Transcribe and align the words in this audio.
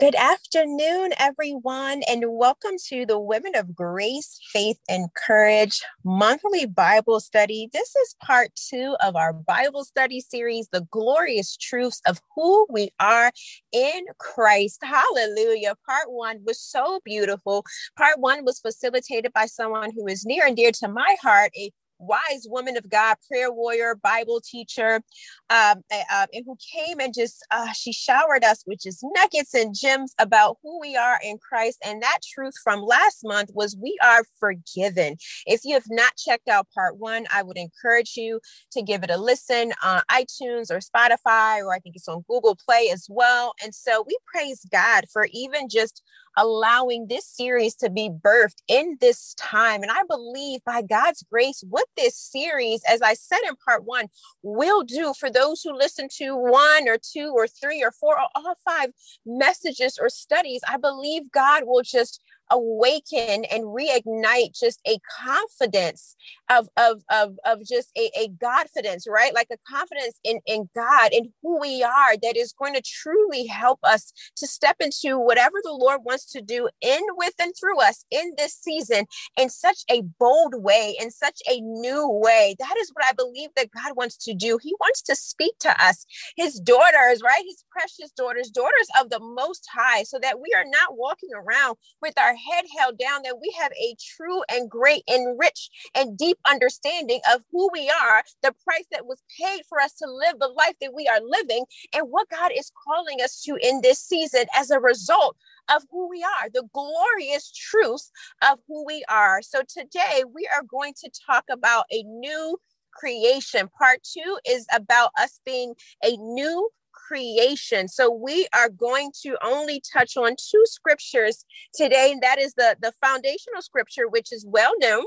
Good 0.00 0.14
afternoon, 0.14 1.10
everyone, 1.18 2.00
and 2.08 2.24
welcome 2.26 2.76
to 2.86 3.04
the 3.04 3.20
Women 3.20 3.54
of 3.54 3.74
Grace, 3.74 4.40
Faith, 4.50 4.78
and 4.88 5.08
Courage 5.14 5.82
monthly 6.04 6.64
Bible 6.64 7.20
study. 7.20 7.68
This 7.70 7.94
is 7.94 8.16
part 8.24 8.48
two 8.56 8.96
of 9.02 9.14
our 9.14 9.34
Bible 9.34 9.84
study 9.84 10.22
series, 10.22 10.68
The 10.72 10.88
Glorious 10.90 11.54
Truths 11.54 12.00
of 12.06 12.22
Who 12.34 12.66
We 12.70 12.88
Are 12.98 13.30
in 13.72 14.06
Christ. 14.18 14.78
Hallelujah. 14.82 15.74
Part 15.84 16.10
one 16.10 16.38
was 16.46 16.58
so 16.58 17.00
beautiful. 17.04 17.66
Part 17.98 18.18
one 18.20 18.46
was 18.46 18.58
facilitated 18.58 19.34
by 19.34 19.44
someone 19.44 19.90
who 19.94 20.06
is 20.06 20.24
near 20.24 20.46
and 20.46 20.56
dear 20.56 20.72
to 20.76 20.88
my 20.88 21.16
heart, 21.20 21.50
a 21.54 21.70
wise 22.00 22.46
woman 22.46 22.76
of 22.76 22.88
God, 22.88 23.16
prayer 23.28 23.52
warrior, 23.52 23.94
Bible 23.94 24.40
teacher, 24.40 25.02
um, 25.50 25.82
uh, 25.92 26.26
and 26.32 26.44
who 26.46 26.56
came 26.74 27.00
and 27.00 27.14
just 27.14 27.44
uh, 27.50 27.72
she 27.72 27.92
showered 27.92 28.44
us 28.44 28.64
with 28.66 28.80
just 28.80 29.04
nuggets 29.16 29.54
and 29.54 29.74
gems 29.74 30.14
about 30.18 30.58
who 30.62 30.80
we 30.80 30.96
are 30.96 31.18
in 31.22 31.38
Christ. 31.38 31.78
And 31.84 32.02
that 32.02 32.18
truth 32.34 32.54
from 32.62 32.82
last 32.82 33.20
month 33.24 33.50
was 33.54 33.76
we 33.80 33.96
are 34.02 34.24
forgiven. 34.38 35.16
If 35.46 35.60
you 35.64 35.74
have 35.74 35.84
not 35.90 36.16
checked 36.16 36.48
out 36.48 36.68
part 36.74 36.98
one, 36.98 37.26
I 37.32 37.42
would 37.42 37.58
encourage 37.58 38.14
you 38.16 38.40
to 38.72 38.82
give 38.82 39.02
it 39.02 39.10
a 39.10 39.16
listen 39.16 39.72
on 39.82 40.02
iTunes 40.10 40.70
or 40.70 40.78
Spotify, 40.78 41.58
or 41.58 41.74
I 41.74 41.78
think 41.78 41.96
it's 41.96 42.08
on 42.08 42.24
Google 42.28 42.56
Play 42.56 42.90
as 42.92 43.06
well. 43.10 43.54
And 43.62 43.74
so 43.74 44.04
we 44.06 44.16
praise 44.32 44.64
God 44.70 45.04
for 45.12 45.28
even 45.32 45.68
just 45.68 46.02
allowing 46.36 47.06
this 47.06 47.26
series 47.26 47.74
to 47.76 47.90
be 47.90 48.08
birthed 48.08 48.62
in 48.68 48.96
this 49.00 49.34
time. 49.34 49.82
And 49.82 49.90
I 49.90 50.02
believe 50.08 50.60
by 50.64 50.82
God's 50.82 51.22
grace, 51.30 51.64
what 51.68 51.86
this 51.96 52.16
series, 52.16 52.82
as 52.88 53.02
I 53.02 53.14
said 53.14 53.40
in 53.48 53.56
part 53.56 53.84
one, 53.84 54.06
will 54.42 54.82
do 54.82 55.12
for 55.18 55.30
those 55.30 55.62
who 55.62 55.76
listen 55.76 56.08
to 56.18 56.36
one 56.36 56.88
or 56.88 56.98
two 56.98 57.32
or 57.34 57.46
three 57.46 57.82
or 57.82 57.92
four 57.92 58.18
or 58.18 58.26
all 58.34 58.54
five 58.64 58.90
messages 59.26 59.98
or 60.00 60.08
studies, 60.08 60.60
I 60.68 60.76
believe 60.76 61.30
God 61.32 61.64
will 61.66 61.82
just 61.82 62.22
awaken 62.50 63.44
and 63.44 63.64
reignite 63.64 64.58
just 64.58 64.80
a 64.86 64.98
confidence 65.22 66.16
of 66.48 66.68
of 66.76 67.02
of, 67.10 67.36
of 67.44 67.64
just 67.66 67.90
a, 67.96 68.10
a 68.18 68.28
godfidence 68.28 69.04
right? 69.08 69.34
Like 69.34 69.48
a 69.52 69.58
confidence 69.68 70.18
in 70.24 70.40
in 70.46 70.68
god 70.74 71.12
and 71.12 71.28
who 71.42 71.60
we 71.60 71.82
are 71.82 72.16
that 72.22 72.36
is 72.36 72.52
going 72.52 72.74
to 72.74 72.82
truly 72.82 73.46
help 73.46 73.78
us 73.84 74.12
to 74.36 74.46
step 74.46 74.76
into 74.80 75.18
whatever 75.18 75.56
the 75.62 75.72
lord 75.72 76.00
wants 76.04 76.30
to 76.32 76.40
do 76.40 76.68
in 76.80 77.00
with 77.16 77.34
and 77.40 77.52
through 77.58 77.80
us 77.80 78.04
in 78.10 78.32
this 78.36 78.54
season 78.54 79.06
in 79.38 79.48
such 79.48 79.84
a 79.90 80.02
bold 80.18 80.54
way 80.62 80.96
in 81.00 81.10
such 81.10 81.40
a 81.48 81.60
new 81.60 82.08
way. 82.08 82.54
That 82.58 82.74
is 82.78 82.90
what 82.92 83.04
i 83.04 83.12
believe 83.12 83.50
that 83.56 83.70
god 83.72 83.96
wants 83.96 84.16
to 84.24 84.34
do. 84.34 84.58
He 84.62 84.74
wants 84.80 85.02
to 85.02 85.16
speak 85.16 85.58
to 85.60 85.84
us 85.84 86.04
his 86.36 86.60
daughters 86.60 87.22
right? 87.22 87.44
His 87.46 87.64
precious 87.70 88.10
daughters 88.16 88.50
daughters 88.50 88.88
of 89.00 89.10
the 89.10 89.20
most 89.20 89.66
high 89.72 90.02
so 90.02 90.18
that 90.20 90.40
we 90.40 90.52
are 90.56 90.64
not 90.64 90.96
walking 90.96 91.30
around 91.34 91.76
with 92.02 92.14
our 92.18 92.34
head 92.50 92.64
held 92.76 92.98
down, 92.98 93.22
that 93.24 93.40
we 93.40 93.54
have 93.60 93.72
a 93.72 93.94
true 94.16 94.42
and 94.50 94.70
great 94.70 95.02
and 95.08 95.38
rich 95.38 95.70
and 95.94 96.16
deep 96.16 96.38
understanding 96.50 97.20
of 97.32 97.42
who 97.52 97.68
we 97.72 97.90
are, 97.90 98.22
the 98.42 98.54
price 98.64 98.86
that 98.90 99.06
was 99.06 99.22
paid 99.38 99.62
for 99.68 99.80
us 99.80 99.94
to 99.94 100.06
live 100.10 100.38
the 100.38 100.48
life 100.48 100.74
that 100.80 100.94
we 100.94 101.06
are 101.08 101.20
living, 101.22 101.64
and 101.94 102.06
what 102.08 102.28
God 102.30 102.52
is 102.56 102.72
calling 102.86 103.20
us 103.22 103.42
to 103.42 103.56
in 103.60 103.80
this 103.82 104.00
season 104.00 104.44
as 104.56 104.70
a 104.70 104.80
result 104.80 105.36
of 105.74 105.82
who 105.90 106.08
we 106.08 106.22
are, 106.22 106.48
the 106.52 106.68
glorious 106.72 107.52
truths 107.52 108.10
of 108.50 108.58
who 108.66 108.84
we 108.84 109.04
are. 109.08 109.42
So 109.42 109.62
today 109.68 110.24
we 110.34 110.48
are 110.54 110.62
going 110.62 110.94
to 111.02 111.10
talk 111.26 111.44
about 111.50 111.84
a 111.92 112.02
new 112.02 112.58
creation. 112.92 113.68
Part 113.78 114.02
two 114.02 114.38
is 114.48 114.66
about 114.74 115.10
us 115.18 115.40
being 115.44 115.74
a 116.04 116.16
new 116.16 116.68
creation. 117.10 117.88
So 117.88 118.08
we 118.08 118.46
are 118.54 118.68
going 118.68 119.10
to 119.22 119.36
only 119.42 119.82
touch 119.92 120.16
on 120.16 120.36
two 120.38 120.62
scriptures 120.66 121.44
today, 121.74 122.12
and 122.12 122.22
that 122.22 122.38
is 122.38 122.54
the, 122.54 122.76
the 122.80 122.92
foundational 123.00 123.62
scripture, 123.62 124.08
which 124.08 124.32
is 124.32 124.46
well 124.48 124.72
known. 124.78 125.04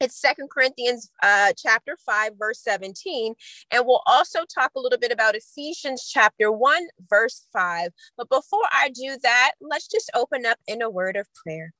It's 0.00 0.18
Second 0.18 0.48
Corinthians 0.48 1.10
uh, 1.22 1.52
chapter 1.56 1.98
5, 2.06 2.32
verse 2.38 2.62
17. 2.62 3.34
And 3.70 3.84
we'll 3.84 4.02
also 4.06 4.40
talk 4.46 4.70
a 4.74 4.80
little 4.80 4.98
bit 4.98 5.12
about 5.12 5.34
Ephesians 5.34 6.08
chapter 6.10 6.50
1, 6.50 6.86
verse 7.10 7.46
5. 7.52 7.90
But 8.16 8.30
before 8.30 8.64
I 8.72 8.88
do 8.88 9.18
that, 9.22 9.52
let's 9.60 9.88
just 9.88 10.10
open 10.14 10.46
up 10.46 10.58
in 10.66 10.80
a 10.80 10.88
word 10.88 11.16
of 11.16 11.26
prayer. 11.34 11.74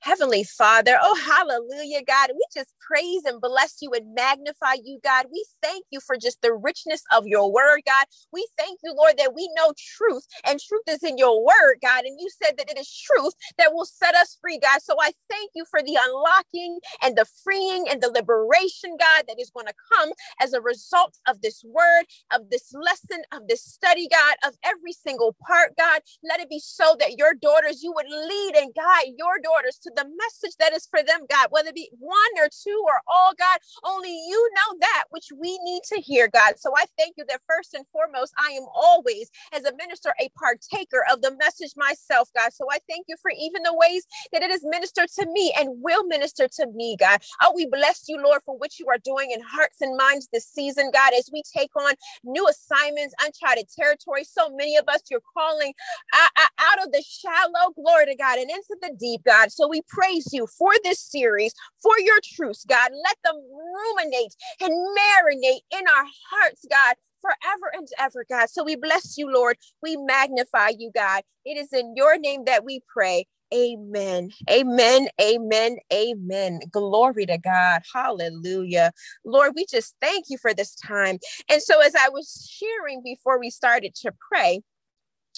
Heavenly 0.00 0.44
Father, 0.44 0.96
oh, 1.02 1.16
hallelujah, 1.16 2.02
God. 2.06 2.30
We 2.32 2.44
just 2.54 2.72
praise 2.80 3.24
and 3.26 3.40
bless 3.40 3.78
you 3.82 3.92
and 3.94 4.14
magnify 4.14 4.74
you, 4.84 5.00
God. 5.02 5.26
We 5.32 5.44
thank 5.62 5.86
you 5.90 6.00
for 6.00 6.16
just 6.16 6.40
the 6.42 6.54
richness 6.54 7.02
of 7.12 7.26
your 7.26 7.52
word, 7.52 7.82
God. 7.86 8.06
We 8.32 8.46
thank 8.58 8.80
you, 8.84 8.94
Lord, 8.96 9.14
that 9.18 9.34
we 9.34 9.50
know 9.56 9.74
truth 9.76 10.24
and 10.46 10.60
truth 10.60 10.84
is 10.88 11.02
in 11.02 11.18
your 11.18 11.44
word, 11.44 11.78
God. 11.82 12.04
And 12.04 12.18
you 12.20 12.30
said 12.42 12.56
that 12.58 12.70
it 12.70 12.78
is 12.78 12.92
truth 12.94 13.34
that 13.58 13.74
will 13.74 13.86
set 13.86 14.14
us 14.14 14.38
free, 14.40 14.60
God. 14.62 14.82
So 14.82 14.94
I 15.00 15.12
thank 15.30 15.50
you 15.56 15.64
for 15.70 15.82
the 15.82 15.98
unlocking 16.06 16.78
and 17.02 17.16
the 17.18 17.26
freeing 17.44 17.86
and 17.90 18.02
the 18.02 18.10
liberation, 18.10 18.96
God, 19.00 19.24
that 19.28 19.40
is 19.40 19.50
going 19.50 19.66
to 19.66 19.74
come 19.92 20.12
as 20.40 20.52
a 20.52 20.60
result 20.60 21.18
of 21.28 21.42
this 21.42 21.64
word, 21.66 22.06
of 22.32 22.50
this 22.50 22.72
lesson, 22.72 23.24
of 23.32 23.48
this 23.48 23.64
study, 23.64 24.08
God, 24.12 24.36
of 24.46 24.56
every 24.64 24.92
single 24.92 25.36
part, 25.46 25.72
God. 25.76 26.02
Let 26.22 26.40
it 26.40 26.50
be 26.50 26.60
so 26.60 26.96
that 27.00 27.18
your 27.18 27.34
daughters, 27.34 27.82
you 27.82 27.92
would 27.94 28.08
lead 28.08 28.54
and 28.56 28.74
guide 28.74 29.12
your 29.16 29.38
daughters 29.42 29.78
to 29.84 29.87
to 29.88 29.94
the 29.96 30.08
message 30.08 30.56
that 30.58 30.74
is 30.74 30.86
for 30.86 31.02
them, 31.02 31.26
God, 31.30 31.48
whether 31.50 31.70
it 31.70 31.74
be 31.76 31.90
one 31.98 32.16
or 32.38 32.48
two 32.48 32.82
or 32.86 33.00
all, 33.08 33.32
God, 33.38 33.58
only 33.84 34.10
you 34.12 34.50
know 34.54 34.78
that 34.80 35.04
which 35.10 35.28
we 35.38 35.58
need 35.64 35.82
to 35.94 36.00
hear, 36.00 36.28
God. 36.28 36.54
So 36.58 36.72
I 36.76 36.84
thank 36.98 37.14
you 37.16 37.24
that 37.28 37.40
first 37.48 37.74
and 37.74 37.86
foremost, 37.92 38.32
I 38.38 38.52
am 38.52 38.64
always, 38.74 39.30
as 39.52 39.64
a 39.64 39.76
minister, 39.76 40.14
a 40.20 40.30
partaker 40.38 41.04
of 41.12 41.22
the 41.22 41.36
message 41.38 41.72
myself, 41.76 42.30
God. 42.36 42.52
So 42.52 42.66
I 42.70 42.78
thank 42.88 43.06
you 43.08 43.16
for 43.22 43.32
even 43.38 43.62
the 43.62 43.74
ways 43.74 44.06
that 44.32 44.42
it 44.42 44.50
is 44.50 44.64
ministered 44.64 45.08
to 45.18 45.26
me 45.32 45.54
and 45.58 45.82
will 45.82 46.06
minister 46.06 46.48
to 46.48 46.66
me, 46.74 46.96
God. 46.98 47.20
Oh, 47.42 47.52
we 47.54 47.66
bless 47.66 48.04
you, 48.08 48.22
Lord, 48.22 48.42
for 48.44 48.56
what 48.56 48.78
you 48.78 48.86
are 48.88 48.98
doing 49.04 49.30
in 49.32 49.40
hearts 49.42 49.80
and 49.80 49.96
minds 49.96 50.28
this 50.32 50.46
season, 50.46 50.90
God, 50.92 51.12
as 51.18 51.30
we 51.32 51.42
take 51.56 51.74
on 51.76 51.94
new 52.24 52.48
assignments, 52.48 53.14
uncharted 53.24 53.66
territory. 53.78 54.24
So 54.24 54.50
many 54.54 54.76
of 54.76 54.88
us, 54.88 55.02
you're 55.10 55.22
calling 55.36 55.72
uh, 56.12 56.28
uh, 56.36 56.48
out 56.60 56.86
of 56.86 56.92
the 56.92 57.02
shallow, 57.06 57.72
glory 57.74 58.06
to 58.06 58.16
God, 58.16 58.38
and 58.38 58.50
into 58.50 58.76
the 58.82 58.94
deep, 58.98 59.22
God. 59.24 59.52
So 59.52 59.68
we 59.68 59.77
we 59.78 59.82
praise 59.88 60.32
you 60.32 60.46
for 60.46 60.72
this 60.84 61.00
series, 61.00 61.52
for 61.82 61.98
your 61.98 62.18
truths, 62.34 62.64
God. 62.68 62.90
Let 63.04 63.16
them 63.24 63.36
ruminate 63.36 64.34
and 64.60 64.72
marinate 64.72 65.60
in 65.70 65.86
our 65.86 66.06
hearts, 66.30 66.64
God, 66.70 66.94
forever 67.20 67.72
and 67.74 67.88
ever, 67.98 68.24
God. 68.28 68.50
So 68.50 68.64
we 68.64 68.76
bless 68.76 69.16
you, 69.16 69.32
Lord. 69.32 69.56
We 69.82 69.96
magnify 69.96 70.72
you, 70.78 70.90
God. 70.94 71.22
It 71.44 71.56
is 71.56 71.72
in 71.72 71.94
your 71.96 72.18
name 72.18 72.44
that 72.44 72.64
we 72.64 72.80
pray. 72.92 73.26
Amen. 73.54 74.30
Amen. 74.50 75.08
Amen. 75.20 75.76
Amen. 75.92 76.60
Glory 76.70 77.24
to 77.26 77.38
God. 77.38 77.80
Hallelujah. 77.94 78.92
Lord, 79.24 79.52
we 79.56 79.64
just 79.70 79.94
thank 80.02 80.26
you 80.28 80.36
for 80.36 80.52
this 80.52 80.74
time. 80.74 81.18
And 81.48 81.62
so, 81.62 81.80
as 81.80 81.94
I 81.94 82.10
was 82.10 82.46
sharing 82.50 83.02
before 83.02 83.40
we 83.40 83.48
started 83.48 83.94
to 84.02 84.12
pray, 84.30 84.60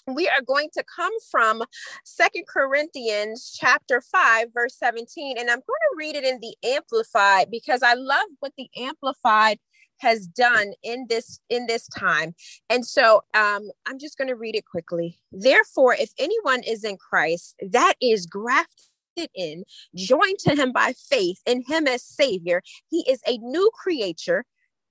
we 0.07 0.29
are 0.29 0.43
going 0.43 0.69
to 0.75 0.85
come 0.85 1.13
from 1.31 1.63
Second 2.05 2.45
Corinthians 2.49 3.57
chapter 3.59 4.01
5 4.01 4.49
verse 4.53 4.77
17 4.79 5.39
and 5.39 5.51
I'm 5.51 5.57
going 5.57 5.65
to 5.65 5.97
read 5.97 6.17
it 6.17 6.25
in 6.25 6.41
the 6.41 6.57
amplified 6.65 7.51
because 7.51 7.83
I 7.83 7.95
love 7.95 8.27
what 8.41 8.53
the 8.57 8.69
amplified 8.77 9.59
has 9.99 10.27
done 10.27 10.73
in 10.83 11.07
this 11.09 11.41
in 11.49 11.67
this 11.67 11.87
time. 11.89 12.35
And 12.69 12.87
so 12.87 13.23
um, 13.35 13.71
i'm 13.87 13.99
just 13.99 14.17
going 14.17 14.29
to 14.29 14.37
read 14.37 14.57
it 14.57 14.65
quickly. 14.65 15.19
Therefore 15.33 15.95
if 15.99 16.13
anyone 16.19 16.63
is 16.63 16.85
in 16.85 16.97
christ 16.97 17.57
that 17.71 17.95
is 18.01 18.27
grafted 18.27 19.29
in 19.35 19.65
joined 19.95 20.39
to 20.39 20.55
him 20.55 20.73
by 20.73 20.95
faith 21.09 21.41
in 21.45 21.63
him 21.67 21.87
as 21.87 22.03
savior 22.03 22.63
he 22.89 23.05
is 23.09 23.21
a 23.27 23.37
new 23.39 23.71
creature 23.75 24.45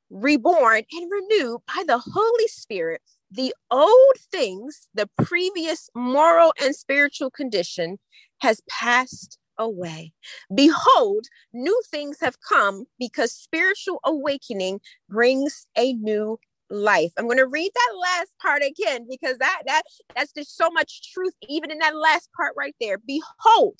reborn 0.09 0.83
and 0.91 1.11
renewed 1.11 1.59
by 1.67 1.83
the 1.87 1.97
holy 1.97 2.47
spirit 2.47 3.01
the 3.31 3.53
old 3.69 4.15
things, 4.31 4.87
the 4.93 5.09
previous 5.23 5.89
moral 5.95 6.53
and 6.61 6.75
spiritual 6.75 7.29
condition 7.29 7.99
has 8.41 8.61
passed 8.69 9.37
away. 9.57 10.13
Behold, 10.53 11.25
new 11.53 11.79
things 11.91 12.17
have 12.21 12.37
come 12.41 12.85
because 12.97 13.31
spiritual 13.31 13.99
awakening 14.03 14.79
brings 15.09 15.67
a 15.77 15.93
new 15.93 16.39
life. 16.69 17.11
I'm 17.17 17.25
going 17.25 17.37
to 17.37 17.47
read 17.47 17.71
that 17.73 17.97
last 18.01 18.37
part 18.41 18.63
again 18.63 19.05
because 19.09 19.37
that 19.39 19.63
that 19.65 19.83
that's 20.15 20.31
just 20.31 20.55
so 20.55 20.69
much 20.69 21.11
truth 21.11 21.33
even 21.47 21.71
in 21.71 21.79
that 21.79 21.95
last 21.95 22.29
part 22.35 22.53
right 22.57 22.75
there. 22.79 22.97
Behold, 22.97 23.79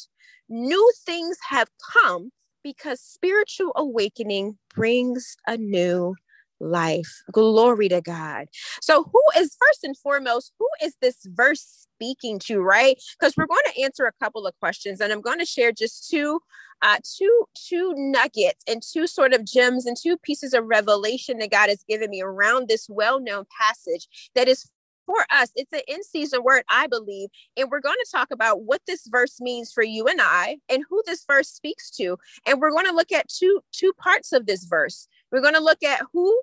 new 0.50 0.92
things 1.06 1.38
have 1.50 1.70
come 1.94 2.32
because 2.64 3.00
spiritual 3.00 3.72
awakening 3.76 4.58
brings 4.76 5.38
a 5.48 5.58
new 5.58 6.16
life. 6.60 7.22
Glory 7.32 7.90
to 7.90 8.02
God. 8.02 8.48
So, 8.82 9.04
who 9.04 9.22
is 9.38 9.56
first 9.60 9.84
and 9.84 9.98
foremost, 9.98 10.54
who 10.60 10.68
is 10.84 10.96
this 11.02 11.18
verse 11.26 11.88
speaking 11.96 12.40
to, 12.40 12.60
right? 12.62 13.02
Because 13.20 13.36
we're 13.36 13.48
going 13.48 13.64
to 13.74 13.82
answer 13.82 14.06
a 14.06 14.24
couple 14.24 14.48
of 14.48 14.58
questions 14.60 15.02
and 15.02 15.12
I'm 15.12 15.22
going 15.22 15.40
to 15.40 15.46
share 15.46 15.72
just 15.72 16.10
two 16.10 16.42
uh, 16.82 16.98
two 17.04 17.46
two 17.56 17.94
nuggets 17.98 18.64
and 18.68 18.82
two 18.82 19.06
sort 19.06 19.34
of 19.34 19.46
gems 19.46 19.86
and 19.86 19.98
two 19.98 20.18
pieces 20.18 20.54
of 20.54 20.66
revelation 20.66 21.38
that 21.40 21.52
God 21.52 21.70
has 21.70 21.84
given 21.88 22.10
me 22.10 22.22
around 22.22 22.68
this 22.68 22.88
well-known 22.90 23.46
passage 23.60 24.08
that 24.34 24.48
is 24.48 24.70
for 25.10 25.26
us, 25.32 25.50
it's 25.56 25.74
an 25.74 25.82
in 25.88 26.04
season 26.04 26.44
word, 26.44 26.62
I 26.70 26.86
believe. 26.86 27.30
And 27.58 27.72
we're 27.72 27.80
going 27.80 27.98
to 27.98 28.12
talk 28.12 28.28
about 28.30 28.62
what 28.62 28.82
this 28.86 29.08
verse 29.08 29.42
means 29.42 29.72
for 29.72 29.82
you 29.82 30.06
and 30.06 30.20
I 30.22 30.58
and 30.70 30.84
who 30.88 31.02
this 31.08 31.26
verse 31.28 31.50
speaks 31.50 31.90
to. 31.92 32.20
And 32.46 32.62
we're 32.62 32.70
going 32.70 32.86
to 32.86 32.94
look 32.94 33.12
at 33.12 33.28
two, 33.28 33.62
two 33.72 33.92
parts 33.94 34.32
of 34.32 34.46
this 34.46 34.66
verse. 34.66 35.08
We're 35.32 35.42
going 35.42 35.56
to 35.56 35.64
look 35.64 35.82
at 35.82 36.02
who, 36.14 36.40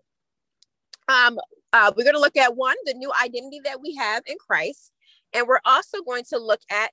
um, 1.09 1.39
uh, 1.73 1.93
we're 1.97 2.05
going 2.05 2.15
to 2.15 2.21
look 2.21 2.37
at 2.37 2.57
one, 2.57 2.77
the 2.85 2.95
new 2.95 3.13
identity 3.23 3.61
that 3.65 3.81
we 3.81 3.95
have 3.95 4.23
in 4.27 4.37
Christ. 4.45 4.93
And 5.33 5.47
we're 5.47 5.61
also 5.65 6.03
going 6.03 6.25
to 6.31 6.39
look 6.39 6.61
at 6.71 6.91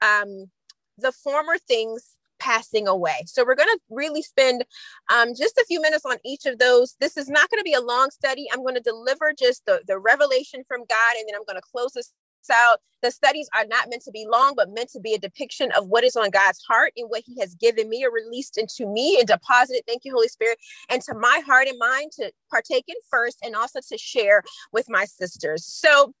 um, 0.00 0.50
the 0.98 1.12
former 1.12 1.58
things 1.58 2.16
passing 2.38 2.88
away. 2.88 3.22
So 3.26 3.44
we're 3.44 3.54
going 3.54 3.68
to 3.68 3.78
really 3.88 4.22
spend 4.22 4.64
um, 5.12 5.28
just 5.36 5.56
a 5.58 5.64
few 5.68 5.80
minutes 5.80 6.04
on 6.04 6.16
each 6.24 6.44
of 6.44 6.58
those. 6.58 6.96
This 6.98 7.16
is 7.16 7.28
not 7.28 7.48
going 7.50 7.60
to 7.60 7.64
be 7.64 7.74
a 7.74 7.80
long 7.80 8.10
study. 8.10 8.46
I'm 8.52 8.62
going 8.62 8.74
to 8.74 8.80
deliver 8.80 9.32
just 9.38 9.64
the, 9.66 9.80
the 9.86 9.98
revelation 9.98 10.64
from 10.66 10.80
God, 10.80 11.14
and 11.18 11.28
then 11.28 11.36
I'm 11.36 11.44
going 11.46 11.60
to 11.60 11.70
close 11.72 11.92
this 11.92 12.12
out. 12.50 12.78
The 13.02 13.10
studies 13.10 13.48
are 13.54 13.66
not 13.66 13.90
meant 13.90 14.02
to 14.02 14.12
be 14.12 14.26
long, 14.30 14.54
but 14.56 14.70
meant 14.70 14.90
to 14.90 15.00
be 15.00 15.14
a 15.14 15.18
depiction 15.18 15.72
of 15.72 15.88
what 15.88 16.04
is 16.04 16.14
on 16.14 16.30
God's 16.30 16.62
heart 16.68 16.92
and 16.96 17.10
what 17.10 17.22
He 17.26 17.38
has 17.40 17.54
given 17.56 17.88
me 17.88 18.04
or 18.04 18.12
released 18.12 18.58
into 18.58 18.86
me 18.86 19.18
and 19.18 19.26
deposited. 19.26 19.82
Thank 19.86 20.04
you, 20.04 20.12
Holy 20.12 20.28
Spirit, 20.28 20.58
and 20.88 21.02
to 21.02 21.14
my 21.14 21.42
heart 21.44 21.66
and 21.66 21.78
mind 21.78 22.12
to 22.12 22.32
partake 22.50 22.84
in 22.88 22.94
first 23.10 23.38
and 23.42 23.56
also 23.56 23.80
to 23.88 23.98
share 23.98 24.42
with 24.72 24.88
my 24.88 25.04
sisters. 25.04 25.66
So, 25.66 26.14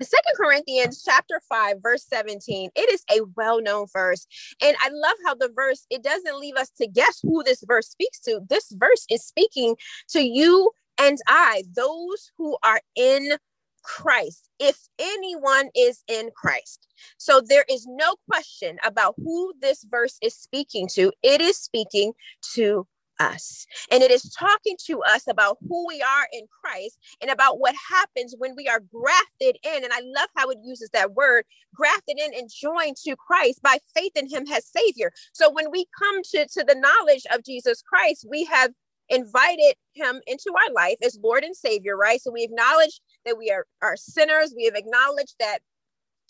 Second 0.00 0.32
Corinthians 0.36 1.02
chapter 1.04 1.40
5 1.48 1.76
verse 1.82 2.04
17 2.08 2.70
it 2.74 2.92
is 2.92 3.04
a 3.10 3.22
well-known 3.36 3.86
verse 3.92 4.26
and 4.60 4.76
I 4.80 4.88
love 4.92 5.16
how 5.24 5.34
the 5.34 5.50
verse 5.54 5.86
it 5.90 6.02
doesn't 6.02 6.40
leave 6.40 6.56
us 6.56 6.70
to 6.78 6.86
guess 6.88 7.20
who 7.22 7.44
this 7.44 7.62
verse 7.66 7.88
speaks 7.88 8.18
to 8.20 8.40
this 8.48 8.72
verse 8.72 9.06
is 9.10 9.24
speaking 9.24 9.76
to 10.08 10.20
you 10.20 10.72
and 10.98 11.18
I 11.28 11.64
those 11.76 12.32
who 12.36 12.56
are 12.64 12.80
in 12.96 13.36
Christ 13.82 14.48
if 14.58 14.78
anyone 14.98 15.70
is 15.76 16.02
in 16.08 16.30
Christ 16.34 16.86
so 17.18 17.40
there 17.40 17.64
is 17.70 17.86
no 17.88 18.14
question 18.30 18.78
about 18.84 19.14
who 19.16 19.52
this 19.60 19.84
verse 19.90 20.18
is 20.22 20.34
speaking 20.34 20.88
to 20.94 21.12
it 21.22 21.40
is 21.40 21.56
speaking 21.56 22.12
to 22.54 22.86
us. 23.22 23.66
And 23.90 24.02
it 24.02 24.10
is 24.10 24.30
talking 24.30 24.76
to 24.86 25.02
us 25.02 25.26
about 25.28 25.58
who 25.68 25.86
we 25.86 26.02
are 26.02 26.26
in 26.32 26.46
Christ 26.62 26.98
and 27.20 27.30
about 27.30 27.60
what 27.60 27.74
happens 27.90 28.34
when 28.38 28.54
we 28.56 28.68
are 28.68 28.80
grafted 28.80 29.58
in. 29.64 29.84
And 29.84 29.92
I 29.92 30.00
love 30.02 30.28
how 30.36 30.50
it 30.50 30.58
uses 30.62 30.90
that 30.90 31.14
word 31.14 31.44
grafted 31.74 32.18
in 32.18 32.32
and 32.34 32.50
joined 32.50 32.96
to 33.04 33.16
Christ 33.16 33.62
by 33.62 33.78
faith 33.94 34.12
in 34.16 34.28
Him 34.28 34.44
as 34.52 34.66
Savior. 34.66 35.12
So 35.32 35.50
when 35.50 35.70
we 35.70 35.86
come 35.98 36.22
to, 36.32 36.46
to 36.46 36.64
the 36.64 36.74
knowledge 36.74 37.24
of 37.32 37.44
Jesus 37.44 37.82
Christ, 37.82 38.26
we 38.28 38.44
have 38.44 38.72
invited 39.08 39.74
Him 39.94 40.20
into 40.26 40.52
our 40.56 40.72
life 40.72 40.96
as 41.04 41.18
Lord 41.22 41.44
and 41.44 41.56
Savior, 41.56 41.96
right? 41.96 42.20
So 42.20 42.32
we 42.32 42.42
acknowledge 42.42 43.00
that 43.24 43.38
we 43.38 43.50
are, 43.50 43.66
are 43.82 43.96
sinners. 43.96 44.54
We 44.56 44.64
have 44.66 44.74
acknowledged 44.74 45.36
that 45.40 45.58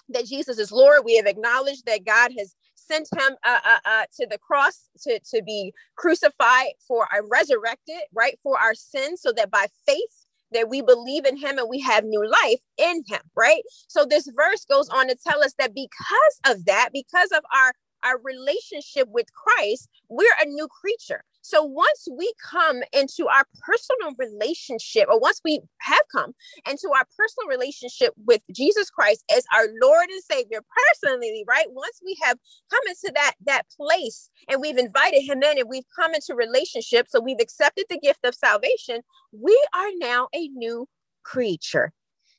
that 0.09 0.27
Jesus 0.27 0.59
is 0.59 0.73
Lord. 0.73 1.03
We 1.05 1.17
have 1.17 1.27
acknowledged 1.27 1.87
that 1.87 2.05
God 2.05 2.33
has 2.39 2.55
sent 2.75 3.09
him 3.17 3.37
uh, 3.45 3.59
uh, 3.65 3.79
uh, 3.85 4.05
to 4.19 4.27
the 4.27 4.39
cross 4.39 4.89
to, 5.03 5.21
to 5.33 5.43
be 5.43 5.73
crucified 5.97 6.73
for 6.87 7.07
our 7.13 7.23
resurrected, 7.31 8.01
right, 8.13 8.39
for 8.43 8.59
our 8.59 8.75
sins, 8.75 9.23
so 9.23 9.33
that 9.33 9.51
by 9.51 9.67
faith 9.87 10.27
that 10.53 10.69
we 10.69 10.83
believe 10.83 11.25
in 11.25 11.37
him 11.37 11.59
and 11.59 11.69
we 11.71 11.81
have 11.81 12.05
new 12.05 12.25
life 12.29 12.61
in 12.77 13.03
him, 13.09 13.23
right? 13.37 13.63
So 13.89 14.05
this 14.05 14.29
verse 14.37 14.65
goes 14.65 14.89
on 14.91 15.09
to 15.09 15.17
tell 15.27 15.43
us 15.43 15.55
that 15.59 15.75
because 15.75 16.41
of 16.47 16.65
that, 16.67 16.91
because 16.93 17.31
of 17.33 17.43
our 17.55 17.73
our 18.05 18.19
relationship 18.25 19.09
with 19.09 19.27
Christ, 19.33 19.89
we're 20.09 20.27
a 20.41 20.47
new 20.47 20.69
creature. 20.69 21.23
So 21.43 21.63
once 21.63 22.07
we 22.17 22.33
come 22.51 22.83
into 22.93 23.27
our 23.27 23.45
personal 23.61 24.15
relationship, 24.17 25.09
or 25.11 25.19
once 25.19 25.41
we 25.45 25.61
have 25.81 26.03
come 26.11 26.35
into 26.69 26.89
our 26.97 27.05
personal 27.19 27.49
relationship 27.49 28.15
with 28.25 28.41
Jesus 28.53 28.91
Christ 28.91 29.25
as 29.37 29.45
our 29.55 29.67
Lord 29.83 30.09
and 30.09 30.23
Savior 30.23 30.63
personally, 31.03 31.45
right? 31.49 31.67
Once 31.71 32.01
we 32.05 32.17
have 32.23 32.39
come 32.71 32.83
into 32.89 33.13
that 33.15 33.33
that 33.45 33.65
place 33.77 34.31
and 34.49 34.61
we've 34.61 34.79
invited 34.79 35.23
him 35.23 35.43
in 35.43 35.59
and 35.59 35.69
we've 35.69 35.85
come 35.99 36.15
into 36.15 36.35
relationship, 36.35 37.07
so 37.09 37.21
we've 37.21 37.41
accepted 37.41 37.87
the 37.91 37.99
gift 37.99 38.21
of 38.25 38.35
salvation, 38.35 39.01
we 39.33 39.61
are 39.75 39.91
now 39.99 40.29
a 40.35 40.49
new 40.49 40.87
creature, 41.25 41.93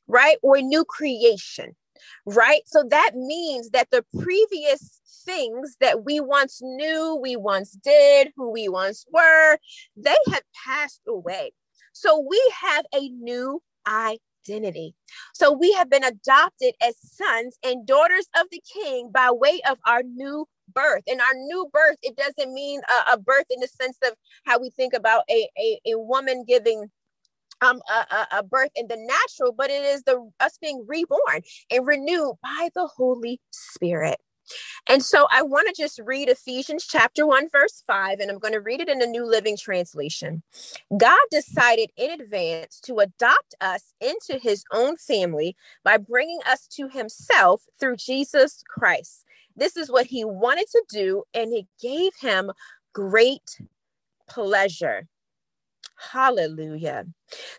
right? 0.08 0.38
Or 0.42 0.58
a 0.58 0.62
new 0.62 0.86
creation 0.86 1.76
right? 2.26 2.62
So 2.66 2.84
that 2.90 3.12
means 3.16 3.70
that 3.72 3.92
the 3.92 4.06
previous 4.22 5.02
things 5.26 5.78
that 5.80 6.04
we 6.06 6.20
once 6.20 6.60
knew, 6.62 7.18
we 7.22 7.36
once 7.36 7.78
did, 7.84 8.32
who 8.36 8.52
we 8.52 8.68
once 8.68 9.06
were, 9.12 9.58
they 9.96 10.16
have 10.32 10.44
passed 10.66 11.02
away. 11.08 11.52
So 11.94 12.26
we 12.28 12.42
have 12.62 12.86
a 12.94 13.10
new 13.10 13.62
identity. 13.88 14.96
So 15.34 15.52
we 15.52 15.72
have 15.74 15.90
been 15.90 16.04
adopted 16.04 16.74
as 16.82 16.96
sons 17.00 17.58
and 17.64 17.86
daughters 17.86 18.28
of 18.40 18.48
the 18.52 18.62
king 18.74 19.10
by 19.14 19.32
way 19.32 19.62
of 19.70 19.78
our 19.86 20.04
new 20.04 20.46
birth. 20.74 21.04
And 21.08 21.22
our 21.22 21.34
new 21.36 21.70
birth, 21.72 21.98
it 22.02 22.16
doesn't 22.18 22.54
mean 22.54 22.82
a, 23.10 23.14
a 23.14 23.18
birth 23.18 23.46
in 23.50 23.60
the 23.60 23.68
sense 23.68 23.98
of 24.06 24.14
how 24.46 24.60
we 24.60 24.70
think 24.72 24.94
about 24.94 25.24
a, 25.30 25.48
a, 25.58 25.80
a 25.94 26.00
woman 26.00 26.46
giving 26.48 26.90
um, 27.64 27.82
a, 27.90 28.28
a, 28.38 28.44
birth 28.44 28.72
in 28.76 28.88
the 28.88 28.98
natural, 28.98 29.54
but 29.54 29.70
it 29.70 29.84
is 29.84 30.04
the 30.04 30.30
us 30.40 30.58
being 30.62 30.86
reborn 30.88 31.42
and 31.72 31.88
renewed 31.88 32.36
by 32.42 32.70
the 32.76 32.88
Holy 32.88 33.40
Spirit. 33.52 34.18
And 34.90 35.02
so 35.04 35.28
I 35.32 35.42
want 35.42 35.68
to 35.68 35.82
just 35.82 36.00
read 36.04 36.28
Ephesians 36.28 36.86
chapter 36.86 37.26
1, 37.26 37.50
verse 37.50 37.84
5, 37.88 38.20
and 38.20 38.30
I'm 38.30 38.40
going 38.40 38.54
to 38.54 38.60
read 38.60 38.82
it 38.82 38.90
in 38.90 39.00
the 39.00 39.08
New 39.08 39.26
Living 39.26 39.56
Translation. 39.56 40.44
God 40.98 41.22
decided 41.32 41.92
in 41.96 42.12
advance 42.12 42.82
to 42.82 43.00
adopt 43.00 43.56
us 43.62 43.94
into 44.02 44.40
his 44.40 44.66
own 44.74 44.98
family 44.98 45.56
by 45.84 45.98
bringing 45.98 46.40
us 46.46 46.68
to 46.74 46.90
himself 46.90 47.64
through 47.80 47.96
Jesus 47.96 48.64
Christ. 48.68 49.24
This 49.56 49.78
is 49.78 49.90
what 49.90 50.08
he 50.08 50.26
wanted 50.26 50.68
to 50.72 50.84
do, 50.90 51.24
and 51.34 51.54
it 51.54 51.68
gave 51.82 52.12
him 52.20 52.52
great 52.92 53.60
pleasure. 54.28 55.08
Hallelujah. 55.98 57.06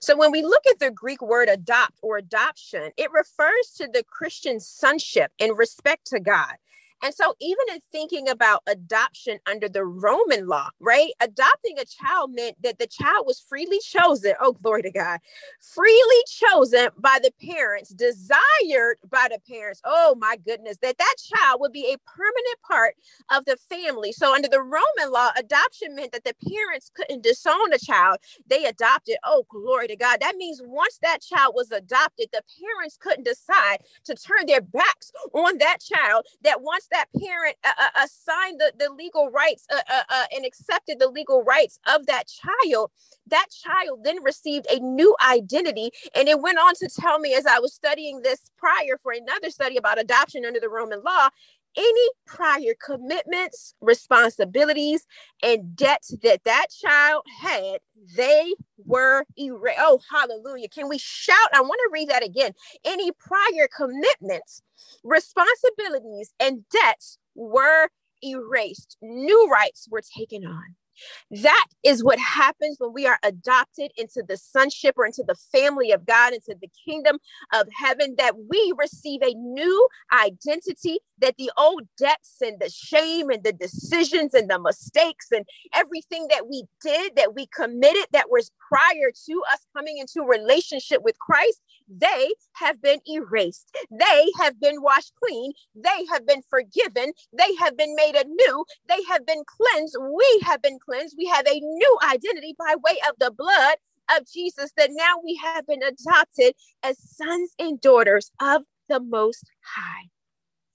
So 0.00 0.16
when 0.16 0.32
we 0.32 0.42
look 0.42 0.62
at 0.70 0.78
the 0.80 0.90
Greek 0.90 1.22
word 1.22 1.48
adopt 1.48 1.98
or 2.02 2.18
adoption, 2.18 2.90
it 2.96 3.10
refers 3.12 3.72
to 3.78 3.88
the 3.92 4.04
Christian 4.04 4.60
sonship 4.60 5.32
in 5.38 5.52
respect 5.54 6.06
to 6.08 6.20
God. 6.20 6.56
And 7.04 7.14
so, 7.14 7.34
even 7.40 7.66
in 7.74 7.80
thinking 7.92 8.30
about 8.30 8.62
adoption 8.68 9.38
under 9.46 9.68
the 9.68 9.84
Roman 9.84 10.48
law, 10.48 10.70
right? 10.80 11.12
Adopting 11.20 11.78
a 11.78 11.86
child 11.86 12.32
meant 12.34 12.62
that 12.62 12.80
the 12.80 12.88
child 12.88 13.26
was 13.26 13.40
freely 13.40 13.80
chosen. 13.80 14.34
Oh, 14.40 14.54
glory 14.54 14.82
to 14.84 14.92
God. 14.92 15.20
Freely 15.60 16.24
chosen 16.28 16.88
by 16.98 17.20
the 17.22 17.32
parents, 17.46 17.90
desired 17.90 18.98
by 19.10 19.28
the 19.30 19.40
parents. 19.48 19.82
Oh, 19.84 20.16
my 20.18 20.38
goodness, 20.46 20.78
that 20.82 20.98
that 20.98 21.16
child 21.22 21.60
would 21.60 21.72
be 21.72 21.92
a 21.92 21.98
permanent 22.10 22.62
part 22.66 22.96
of 23.32 23.44
the 23.46 23.58
family. 23.58 24.12
So, 24.12 24.34
under 24.34 24.48
the 24.48 24.62
Roman 24.62 25.12
law, 25.12 25.30
adoption 25.38 25.96
meant 25.96 26.12
that 26.12 26.24
the 26.24 26.34
parents 26.50 26.90
couldn't 26.94 27.22
disown 27.22 27.72
a 27.74 27.78
child, 27.78 28.18
they 28.48 28.66
adopted. 28.66 29.18
Oh, 29.24 29.46
glory 29.50 29.88
to 29.88 29.96
God. 29.96 30.20
That 30.22 30.36
means 30.36 30.62
once 30.64 30.98
that 31.02 31.22
child 31.22 31.54
was 31.56 31.72
adopted, 31.72 32.30
the 32.32 32.42
parents 32.60 32.98
couldn't 32.98 33.24
decide 33.26 33.78
to 34.06 34.16
turn 34.16 34.46
their 34.48 34.62
backs 34.62 35.12
on 35.34 35.58
that 35.58 35.78
child. 35.82 36.26
That 36.44 36.62
once 36.62 36.88
that 36.94 37.08
parent 37.20 37.56
uh, 37.64 37.72
uh, 37.78 38.04
assigned 38.04 38.60
the, 38.60 38.72
the 38.78 38.90
legal 38.92 39.30
rights 39.30 39.66
uh, 39.72 39.80
uh, 39.90 40.02
uh, 40.08 40.24
and 40.34 40.46
accepted 40.46 40.98
the 41.00 41.08
legal 41.08 41.42
rights 41.42 41.78
of 41.86 42.06
that 42.06 42.24
child, 42.28 42.90
that 43.26 43.48
child 43.50 44.00
then 44.04 44.22
received 44.22 44.66
a 44.70 44.78
new 44.80 45.14
identity. 45.28 45.90
And 46.14 46.28
it 46.28 46.40
went 46.40 46.58
on 46.58 46.74
to 46.76 46.88
tell 46.88 47.18
me 47.18 47.34
as 47.34 47.46
I 47.46 47.58
was 47.58 47.74
studying 47.74 48.22
this 48.22 48.50
prior 48.56 48.98
for 49.02 49.12
another 49.12 49.50
study 49.50 49.76
about 49.76 50.00
adoption 50.00 50.44
under 50.46 50.60
the 50.60 50.68
Roman 50.68 51.02
law, 51.02 51.28
any 51.76 52.08
prior 52.26 52.74
commitments, 52.84 53.74
responsibilities, 53.80 55.06
and 55.42 55.76
debts 55.76 56.14
that 56.22 56.44
that 56.44 56.66
child 56.70 57.22
had, 57.40 57.78
they 58.16 58.54
were 58.84 59.24
erased. 59.38 59.78
Oh, 59.80 60.00
hallelujah. 60.10 60.68
Can 60.68 60.88
we 60.88 60.98
shout? 60.98 61.36
I 61.52 61.60
want 61.60 61.80
to 61.84 61.90
read 61.92 62.08
that 62.10 62.24
again. 62.24 62.52
Any 62.84 63.10
prior 63.12 63.68
commitments, 63.74 64.62
responsibilities, 65.02 66.32
and 66.40 66.64
debts 66.70 67.18
were 67.34 67.88
erased. 68.22 68.96
New 69.02 69.48
rights 69.50 69.88
were 69.90 70.02
taken 70.16 70.44
on. 70.44 70.76
That 71.30 71.66
is 71.82 72.04
what 72.04 72.18
happens 72.18 72.76
when 72.78 72.92
we 72.92 73.06
are 73.06 73.18
adopted 73.22 73.90
into 73.96 74.22
the 74.26 74.36
sonship 74.36 74.94
or 74.96 75.06
into 75.06 75.24
the 75.26 75.36
family 75.52 75.92
of 75.92 76.06
God, 76.06 76.32
into 76.32 76.56
the 76.60 76.70
kingdom 76.84 77.18
of 77.52 77.68
heaven, 77.74 78.14
that 78.18 78.34
we 78.50 78.72
receive 78.78 79.22
a 79.22 79.34
new 79.34 79.88
identity, 80.12 80.98
that 81.18 81.36
the 81.38 81.50
old 81.56 81.82
debts 81.98 82.36
and 82.40 82.58
the 82.60 82.70
shame 82.70 83.30
and 83.30 83.44
the 83.44 83.52
decisions 83.52 84.34
and 84.34 84.50
the 84.50 84.58
mistakes 84.58 85.28
and 85.32 85.44
everything 85.74 86.28
that 86.30 86.48
we 86.48 86.64
did, 86.82 87.16
that 87.16 87.34
we 87.34 87.46
committed, 87.54 88.06
that 88.12 88.30
was 88.30 88.50
prior 88.68 89.10
to 89.26 89.42
us 89.52 89.66
coming 89.76 89.98
into 89.98 90.26
relationship 90.26 91.02
with 91.02 91.18
Christ, 91.18 91.60
they 91.88 92.32
have 92.54 92.80
been 92.80 93.00
erased. 93.06 93.76
They 93.90 94.30
have 94.40 94.60
been 94.60 94.82
washed 94.82 95.12
clean. 95.22 95.52
They 95.74 96.06
have 96.12 96.26
been 96.26 96.42
forgiven. 96.48 97.12
They 97.36 97.54
have 97.56 97.76
been 97.76 97.94
made 97.94 98.16
anew. 98.16 98.64
They 98.88 99.02
have 99.08 99.26
been 99.26 99.42
cleansed. 99.46 99.96
We 100.00 100.40
have 100.44 100.62
been 100.62 100.78
cleansed. 100.84 101.16
We 101.18 101.26
have 101.26 101.46
a 101.46 101.60
new 101.60 101.98
identity 102.02 102.54
by 102.58 102.74
way 102.84 102.98
of 103.08 103.14
the 103.18 103.30
blood 103.30 103.76
of 104.16 104.26
Jesus 104.30 104.72
that 104.76 104.90
now 104.92 105.14
we 105.24 105.40
have 105.42 105.66
been 105.66 105.82
adopted 105.82 106.54
as 106.82 106.98
sons 106.98 107.52
and 107.58 107.80
daughters 107.80 108.30
of 108.40 108.62
the 108.88 109.00
Most 109.00 109.50
High. 109.62 110.08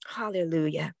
Hallelujah. 0.06 0.94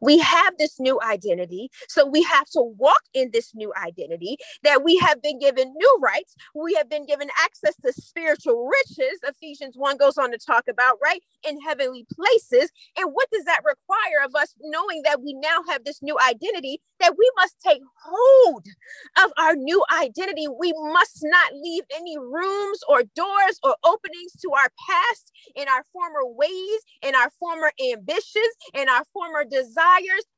We 0.00 0.18
have 0.18 0.54
this 0.58 0.78
new 0.78 1.00
identity. 1.02 1.70
So 1.88 2.06
we 2.06 2.22
have 2.22 2.46
to 2.50 2.62
walk 2.78 3.02
in 3.14 3.30
this 3.32 3.54
new 3.54 3.72
identity 3.82 4.36
that 4.62 4.82
we 4.84 4.96
have 4.98 5.22
been 5.22 5.38
given 5.38 5.72
new 5.76 5.98
rights. 6.02 6.34
We 6.54 6.74
have 6.74 6.88
been 6.88 7.06
given 7.06 7.28
access 7.42 7.74
to 7.84 7.92
spiritual 7.92 8.68
riches. 8.68 9.20
Ephesians 9.24 9.74
1 9.76 9.96
goes 9.96 10.18
on 10.18 10.30
to 10.32 10.38
talk 10.38 10.64
about, 10.68 10.96
right? 11.02 11.20
In 11.48 11.60
heavenly 11.60 12.06
places. 12.12 12.70
And 12.96 13.10
what 13.12 13.28
does 13.32 13.44
that 13.44 13.62
require 13.64 14.24
of 14.24 14.34
us 14.34 14.54
knowing 14.60 15.02
that 15.04 15.22
we 15.22 15.34
now 15.34 15.62
have 15.68 15.84
this 15.84 16.02
new 16.02 16.16
identity? 16.28 16.80
That 17.00 17.14
we 17.18 17.30
must 17.36 17.56
take 17.64 17.82
hold 18.04 18.66
of 19.24 19.32
our 19.38 19.54
new 19.54 19.84
identity. 20.02 20.46
We 20.48 20.72
must 20.76 21.20
not 21.22 21.52
leave 21.54 21.84
any 21.94 22.18
rooms 22.18 22.80
or 22.88 23.02
doors 23.14 23.60
or 23.62 23.76
openings 23.84 24.32
to 24.42 24.50
our 24.52 24.68
past 24.88 25.32
in 25.54 25.68
our 25.68 25.84
former 25.92 26.24
ways, 26.24 26.80
in 27.02 27.14
our 27.14 27.30
former 27.38 27.72
ambitions, 27.92 28.54
in 28.74 28.88
our 28.88 29.04
former 29.12 29.44
desires, 29.44 29.57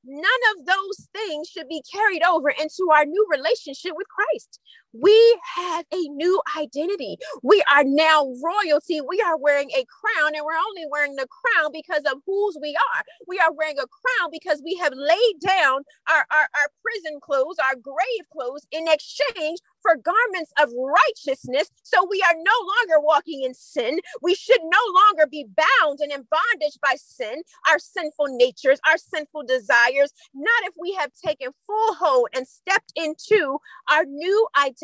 none 0.05 0.25
of 0.57 0.67
those 0.67 1.09
things 1.15 1.49
should 1.49 1.69
be 1.69 1.83
carried 1.93 2.23
over 2.23 2.51
into 2.51 2.89
our 2.95 3.05
new 3.05 3.27
relationship 3.31 3.93
with 3.97 4.07
Christ. 4.09 4.61
We 4.93 5.39
have 5.57 5.85
a 5.93 6.09
new 6.09 6.41
identity. 6.59 7.17
We 7.43 7.63
are 7.73 7.85
now 7.85 8.33
royalty. 8.43 9.01
We 9.01 9.21
are 9.21 9.39
wearing 9.39 9.71
a 9.71 9.85
crown, 9.87 10.35
and 10.35 10.45
we're 10.45 10.59
only 10.59 10.85
wearing 10.91 11.17
the 11.17 11.29
crown 11.29 11.71
because 11.73 12.03
of 12.11 12.21
whose 12.27 12.59
we 12.61 12.75
are. 12.77 13.03
We 13.29 13.39
are 13.39 13.53
wearing 13.53 13.79
a 13.79 13.87
crown 13.87 14.31
because 14.33 14.63
we 14.65 14.77
have 14.77 14.93
laid 14.95 15.35
down 15.47 15.83
our, 16.09 16.27
our, 16.33 16.43
our 16.43 16.71
prison 16.83 17.21
clothes, 17.23 17.57
our 17.63 17.77
grave 17.77 18.27
clothes 18.33 18.67
in 18.73 18.89
exchange 18.89 19.61
for 19.83 19.97
garments 19.97 20.53
of 20.61 20.71
righteousness. 20.75 21.71
So 21.85 22.07
we 22.11 22.23
are 22.23 22.35
no 22.35 22.57
longer 22.79 23.01
walking 23.01 23.43
in 23.45 23.55
sin. 23.55 23.99
We 24.23 24.35
should 24.35 24.61
no 24.63 24.83
longer 24.95 25.27
be 25.31 25.47
bound 25.57 26.01
and 26.01 26.13
in 26.13 26.27
bondage 26.31 26.79
by 26.83 26.97
sin, 26.97 27.43
our 27.71 27.79
sinful 27.79 28.27
natures, 28.31 28.81
our 28.89 28.99
sinful 28.99 29.45
desires. 29.45 30.13
Not 30.35 30.65
if 30.65 30.75
we 30.79 30.95
have 30.95 31.13
taken 31.25 31.51
full 31.67 31.95
hold 31.95 32.29
and 32.35 32.47
stepped 32.47 32.93
into 32.97 33.59
our 33.91 34.05
new 34.05 34.47
identity 34.59 34.80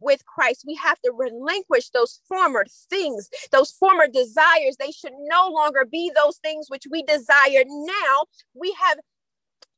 with 0.00 0.24
Christ. 0.26 0.64
We 0.66 0.74
have 0.76 1.00
to 1.00 1.12
relinquish 1.12 1.90
those 1.90 2.20
former 2.28 2.64
things, 2.90 3.28
those 3.52 3.72
former 3.72 4.06
desires. 4.06 4.76
They 4.78 4.90
should 4.90 5.12
no 5.28 5.48
longer 5.50 5.84
be 5.90 6.10
those 6.14 6.38
things 6.38 6.66
which 6.68 6.84
we 6.90 7.02
desire 7.02 7.64
now. 7.66 8.24
We 8.54 8.74
have 8.80 8.98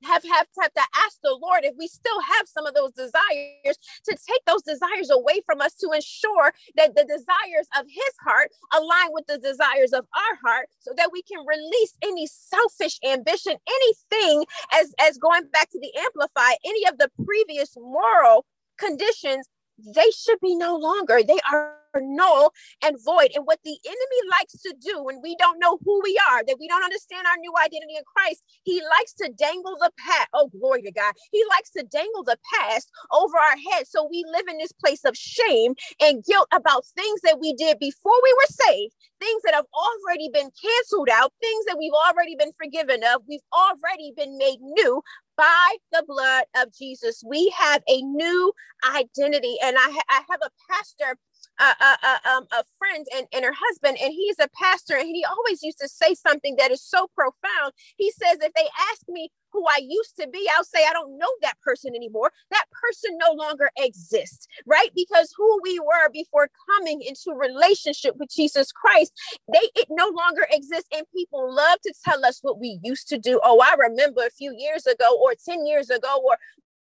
have, 0.05 0.23
have, 0.25 0.47
have 0.61 0.73
to 0.75 0.83
ask 1.07 1.19
the 1.23 1.39
Lord 1.41 1.65
if 1.65 1.75
we 1.79 1.89
still 1.89 2.21
have 2.21 2.47
some 2.47 2.67
of 2.67 2.75
those 2.75 2.93
desires 2.93 3.79
to 4.05 4.17
take 4.29 4.45
those 4.47 4.63
desires 4.63 5.11
away 5.11 5.41
from 5.47 5.61
us 5.61 5.75
to 5.77 5.91
ensure 5.93 6.53
that 6.77 6.95
the 6.95 7.05
desires 7.05 7.67
of 7.79 7.87
his 7.89 8.15
heart 8.23 8.51
align 8.75 9.09
with 9.13 9.27
the 9.27 9.39
desires 9.39 9.93
of 9.93 10.07
our 10.15 10.39
heart 10.45 10.69
so 10.79 10.93
that 10.97 11.11
we 11.13 11.23
can 11.23 11.45
release 11.47 11.95
any 12.03 12.27
selfish 12.27 12.99
ambition, 13.05 13.57
anything 13.69 14.45
as, 14.73 14.93
as 15.01 15.19
going 15.19 15.49
back 15.53 15.71
to 15.71 15.81
the 15.81 15.93
amplify, 15.99 16.53
any 16.65 16.87
of 16.87 16.99
the 16.99 17.11
previous 17.25 17.77
moral 17.77 18.45
conditions 18.79 19.49
they 19.79 20.11
should 20.11 20.41
be 20.41 20.55
no 20.57 20.77
longer. 20.77 21.23
They 21.23 21.39
are 21.51 21.77
null 22.03 22.53
and 22.85 22.97
void. 23.05 23.31
And 23.35 23.47
what 23.47 23.61
the 23.65 23.79
enemy 23.85 24.21
likes 24.31 24.55
to 24.63 24.75
do 24.81 25.03
when 25.05 25.21
we 25.23 25.37
don't 25.39 25.59
know 25.59 25.79
who 25.85 26.01
we 26.03 26.19
are, 26.31 26.45
that 26.45 26.59
we 26.61 26.69
don't 26.69 26.85
understand 26.85 27.27
our 27.27 27.39
new 27.39 27.53
identity 27.65 27.97
in 27.97 28.05
Christ, 28.17 28.43
he 28.65 28.83
likes 28.99 29.15
to 29.15 29.31
dangle 29.37 29.77
the 29.81 29.91
past. 30.07 30.29
Oh, 30.35 30.49
glory 30.49 30.83
to 30.83 30.93
God. 30.93 31.15
He 31.33 31.45
likes 31.51 31.71
to 31.73 31.85
dangle 31.85 32.25
the 32.25 32.39
past 32.55 32.91
over 33.13 33.37
our 33.39 33.57
heads. 33.73 33.91
So 33.91 34.09
we 34.11 34.25
live 34.33 34.47
in 34.49 34.59
this 34.59 34.73
place 34.73 35.05
of 35.05 35.17
shame 35.17 35.75
and 36.01 36.25
guilt 36.25 36.49
about 36.53 36.85
things 36.97 37.21
that 37.23 37.39
we 37.41 37.55
did 37.55 37.79
before 37.79 38.19
we 38.23 38.35
were 38.35 38.67
saved, 38.67 38.95
things 39.21 39.43
that 39.45 39.55
have 39.55 39.67
already 39.75 40.29
been 40.33 40.51
canceled 40.63 41.09
out, 41.13 41.33
things 41.41 41.65
that 41.67 41.79
we've 41.79 41.93
already 42.09 42.37
been 42.37 42.53
forgiven 42.59 43.03
of, 43.15 43.23
we've 43.29 43.41
already 43.53 44.13
been 44.17 44.39
made 44.39 44.59
new 44.61 45.03
by 45.37 45.77
the 45.93 46.05
blood 46.07 46.45
of 46.57 46.75
Jesus. 46.75 47.23
We 47.27 47.53
have 47.57 47.83
a 47.89 48.03
new 48.03 48.53
identity. 48.89 49.57
And 49.63 49.77
I, 49.77 49.91
ha- 49.91 50.11
I 50.11 50.23
have 50.31 50.41
a 50.43 50.51
pastor 50.71 51.19
a, 51.65 51.65
a, 52.07 52.31
um, 52.31 52.47
a 52.53 52.65
friend 52.79 53.07
and, 53.15 53.27
and 53.33 53.45
her 53.45 53.55
husband, 53.55 53.99
and 54.03 54.13
he's 54.13 54.37
a 54.41 54.49
pastor, 54.49 54.97
and 54.97 55.07
he 55.07 55.25
always 55.25 55.63
used 55.63 55.79
to 55.81 55.89
say 55.89 56.15
something 56.15 56.57
that 56.59 56.71
is 56.71 56.83
so 56.83 57.09
profound. 57.15 57.73
He 57.97 58.11
says, 58.11 58.39
If 58.41 58.53
they 58.55 58.69
ask 58.93 59.03
me 59.09 59.31
who 59.53 59.65
I 59.67 59.81
used 59.83 60.17
to 60.21 60.29
be, 60.29 60.49
I'll 60.57 60.65
say, 60.65 60.85
I 60.89 60.93
don't 60.93 61.19
know 61.19 61.31
that 61.43 61.59
person 61.63 61.95
anymore. 61.95 62.31
That 62.51 62.67
person 62.71 63.17
no 63.19 63.33
longer 63.33 63.71
exists, 63.79 64.47
right? 64.67 64.91
Because 64.95 65.33
who 65.37 65.61
we 65.63 65.81
were 65.81 66.11
before 66.13 66.51
coming 66.75 67.01
into 67.03 67.33
relationship 67.39 68.17
with 68.19 68.31
Jesus 68.31 68.71
Christ, 68.73 69.13
they 69.53 69.71
it 69.75 69.87
no 69.91 70.11
longer 70.15 70.47
exists. 70.51 70.89
And 70.95 71.07
people 71.15 71.55
love 71.55 71.81
to 71.83 71.95
tell 72.05 72.25
us 72.25 72.41
what 72.43 72.61
we 72.61 72.79
used 72.83 73.09
to 73.09 73.19
do. 73.19 73.41
Oh, 73.43 73.61
I 73.61 73.75
remember 73.79 74.23
a 74.27 74.31
few 74.31 74.55
years 74.57 74.87
ago, 74.87 75.19
or 75.23 75.35
10 75.43 75.67
years 75.67 75.91
ago, 75.91 76.21
or 76.25 76.37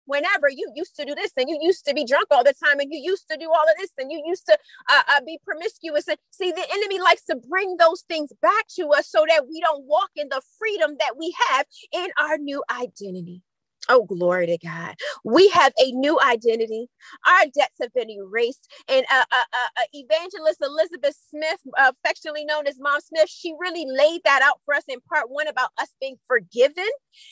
whenever 0.05 0.49
you 0.49 0.69
used 0.75 0.95
to 0.95 1.05
do 1.05 1.15
this 1.15 1.31
and 1.37 1.49
you 1.49 1.57
used 1.61 1.85
to 1.85 1.93
be 1.93 2.05
drunk 2.05 2.27
all 2.31 2.43
the 2.43 2.53
time 2.63 2.79
and 2.79 2.91
you 2.91 2.99
used 2.99 3.25
to 3.29 3.37
do 3.37 3.45
all 3.45 3.63
of 3.63 3.75
this 3.79 3.91
and 3.97 4.11
you 4.11 4.21
used 4.25 4.45
to 4.45 4.57
uh, 4.89 5.01
uh, 5.09 5.21
be 5.25 5.39
promiscuous 5.45 6.07
and 6.07 6.17
see 6.31 6.51
the 6.51 6.65
enemy 6.73 6.99
likes 6.99 7.23
to 7.25 7.35
bring 7.49 7.77
those 7.77 8.01
things 8.07 8.31
back 8.41 8.65
to 8.75 8.87
us 8.89 9.07
so 9.09 9.25
that 9.27 9.47
we 9.47 9.59
don't 9.61 9.85
walk 9.85 10.09
in 10.15 10.27
the 10.29 10.41
freedom 10.57 10.95
that 10.99 11.17
we 11.17 11.33
have 11.49 11.65
in 11.91 12.07
our 12.19 12.37
new 12.37 12.63
identity 12.71 13.41
Oh, 13.89 14.03
glory 14.03 14.47
to 14.47 14.57
God. 14.57 14.95
We 15.23 15.47
have 15.49 15.73
a 15.79 15.91
new 15.91 16.19
identity. 16.19 16.87
Our 17.27 17.45
debts 17.45 17.77
have 17.81 17.93
been 17.93 18.09
erased. 18.09 18.67
And 18.87 19.05
uh, 19.11 19.25
uh, 19.31 19.35
uh, 19.53 19.81
uh 19.81 19.83
evangelist 19.93 20.61
Elizabeth 20.61 21.15
Smith, 21.29 21.59
affectionately 21.77 22.45
known 22.45 22.67
as 22.67 22.79
Mom 22.79 22.99
Smith, 23.01 23.29
she 23.29 23.53
really 23.59 23.85
laid 23.87 24.21
that 24.23 24.41
out 24.41 24.59
for 24.65 24.73
us 24.73 24.83
in 24.87 24.99
part 25.01 25.29
one 25.29 25.47
about 25.47 25.69
us 25.79 25.89
being 25.99 26.17
forgiven. 26.27 26.89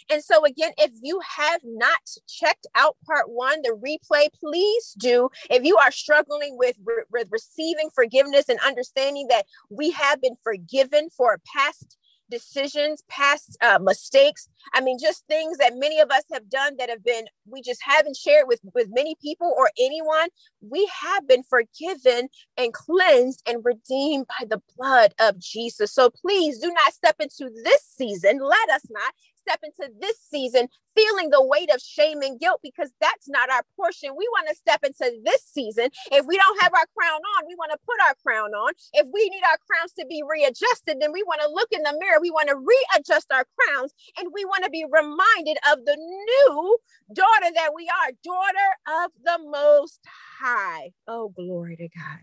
And 0.09 0.23
so, 0.23 0.45
again, 0.45 0.71
if 0.77 0.91
you 1.01 1.19
have 1.37 1.61
not 1.63 1.99
checked 2.27 2.67
out 2.75 2.97
part 3.05 3.29
one, 3.29 3.61
the 3.63 3.71
replay, 3.71 4.27
please 4.39 4.93
do. 4.97 5.29
If 5.49 5.63
you 5.63 5.77
are 5.77 5.91
struggling 5.91 6.57
with, 6.57 6.75
re- 6.85 7.03
with 7.11 7.29
receiving 7.31 7.89
forgiveness 7.93 8.49
and 8.49 8.59
understanding 8.65 9.27
that 9.29 9.45
we 9.69 9.91
have 9.91 10.21
been 10.21 10.35
forgiven 10.43 11.09
for 11.15 11.33
a 11.33 11.57
past 11.57 11.97
decisions, 12.33 13.03
past 13.07 13.57
uh, 13.61 13.79
mistakes. 13.81 14.49
I 14.73 14.81
mean, 14.81 14.97
just 14.99 15.25
things 15.27 15.57
that 15.57 15.73
many 15.75 15.99
of 15.99 16.09
us 16.09 16.23
have 16.33 16.49
done 16.49 16.75
that 16.79 16.89
have 16.89 17.03
been, 17.03 17.25
we 17.45 17.61
just 17.61 17.81
haven't 17.83 18.17
shared 18.17 18.47
with, 18.47 18.59
with 18.73 18.87
many 18.91 19.15
people 19.21 19.53
or 19.55 19.69
anyone. 19.79 20.29
We 20.61 20.89
have 21.01 21.27
been 21.27 21.43
forgiven 21.43 22.29
and 22.57 22.73
cleansed 22.73 23.43
and 23.47 23.63
redeemed 23.63 24.25
by 24.27 24.45
the 24.45 24.61
blood 24.75 25.13
of 25.19 25.37
Jesus. 25.37 25.93
So 25.93 26.09
please 26.09 26.59
do 26.59 26.73
not 26.73 26.93
step 26.93 27.17
into 27.19 27.51
this 27.63 27.83
season. 27.83 28.39
Let 28.39 28.69
us 28.69 28.85
not 28.89 29.13
step 29.45 29.59
into 29.63 29.91
this 29.99 30.17
season 30.19 30.67
feeling 30.95 31.29
the 31.29 31.43
weight 31.43 31.73
of 31.73 31.81
shame 31.81 32.21
and 32.21 32.39
guilt 32.39 32.59
because 32.63 32.91
that's 33.01 33.27
not 33.27 33.49
our 33.49 33.63
portion. 33.75 34.11
We 34.17 34.27
want 34.31 34.47
to 34.49 34.55
step 34.55 34.81
into 34.83 35.11
this 35.23 35.43
season. 35.43 35.89
If 36.11 36.25
we 36.25 36.37
don't 36.37 36.61
have 36.61 36.73
our 36.73 36.85
crown 36.97 37.19
on, 37.19 37.47
we 37.47 37.55
want 37.55 37.71
to 37.71 37.77
put 37.85 37.99
our 38.07 38.15
crown 38.23 38.53
on. 38.53 38.73
If 38.93 39.07
we 39.13 39.29
need 39.29 39.43
our 39.49 39.57
crowns 39.69 39.93
to 39.99 40.05
be 40.05 40.23
readjusted, 40.27 40.99
then 40.99 41.11
we 41.11 41.23
want 41.23 41.41
to 41.41 41.49
look 41.49 41.69
in 41.71 41.83
the 41.83 41.97
mirror. 41.99 42.19
We 42.21 42.31
want 42.31 42.49
to 42.49 42.55
readjust 42.55 43.31
our 43.31 43.45
crowns 43.57 43.93
and 44.17 44.29
we 44.33 44.45
want 44.45 44.63
to 44.63 44.69
be 44.69 44.85
reminded 44.89 45.57
of 45.71 45.85
the 45.85 45.97
new 45.97 46.77
daughter 47.13 47.51
that 47.55 47.71
we 47.75 47.89
are, 47.89 48.11
daughter 48.23 49.03
of 49.05 49.11
the 49.23 49.39
Most 49.49 49.99
High. 50.39 50.91
Oh, 51.07 51.29
glory 51.29 51.75
to 51.77 51.87
God. 51.87 52.19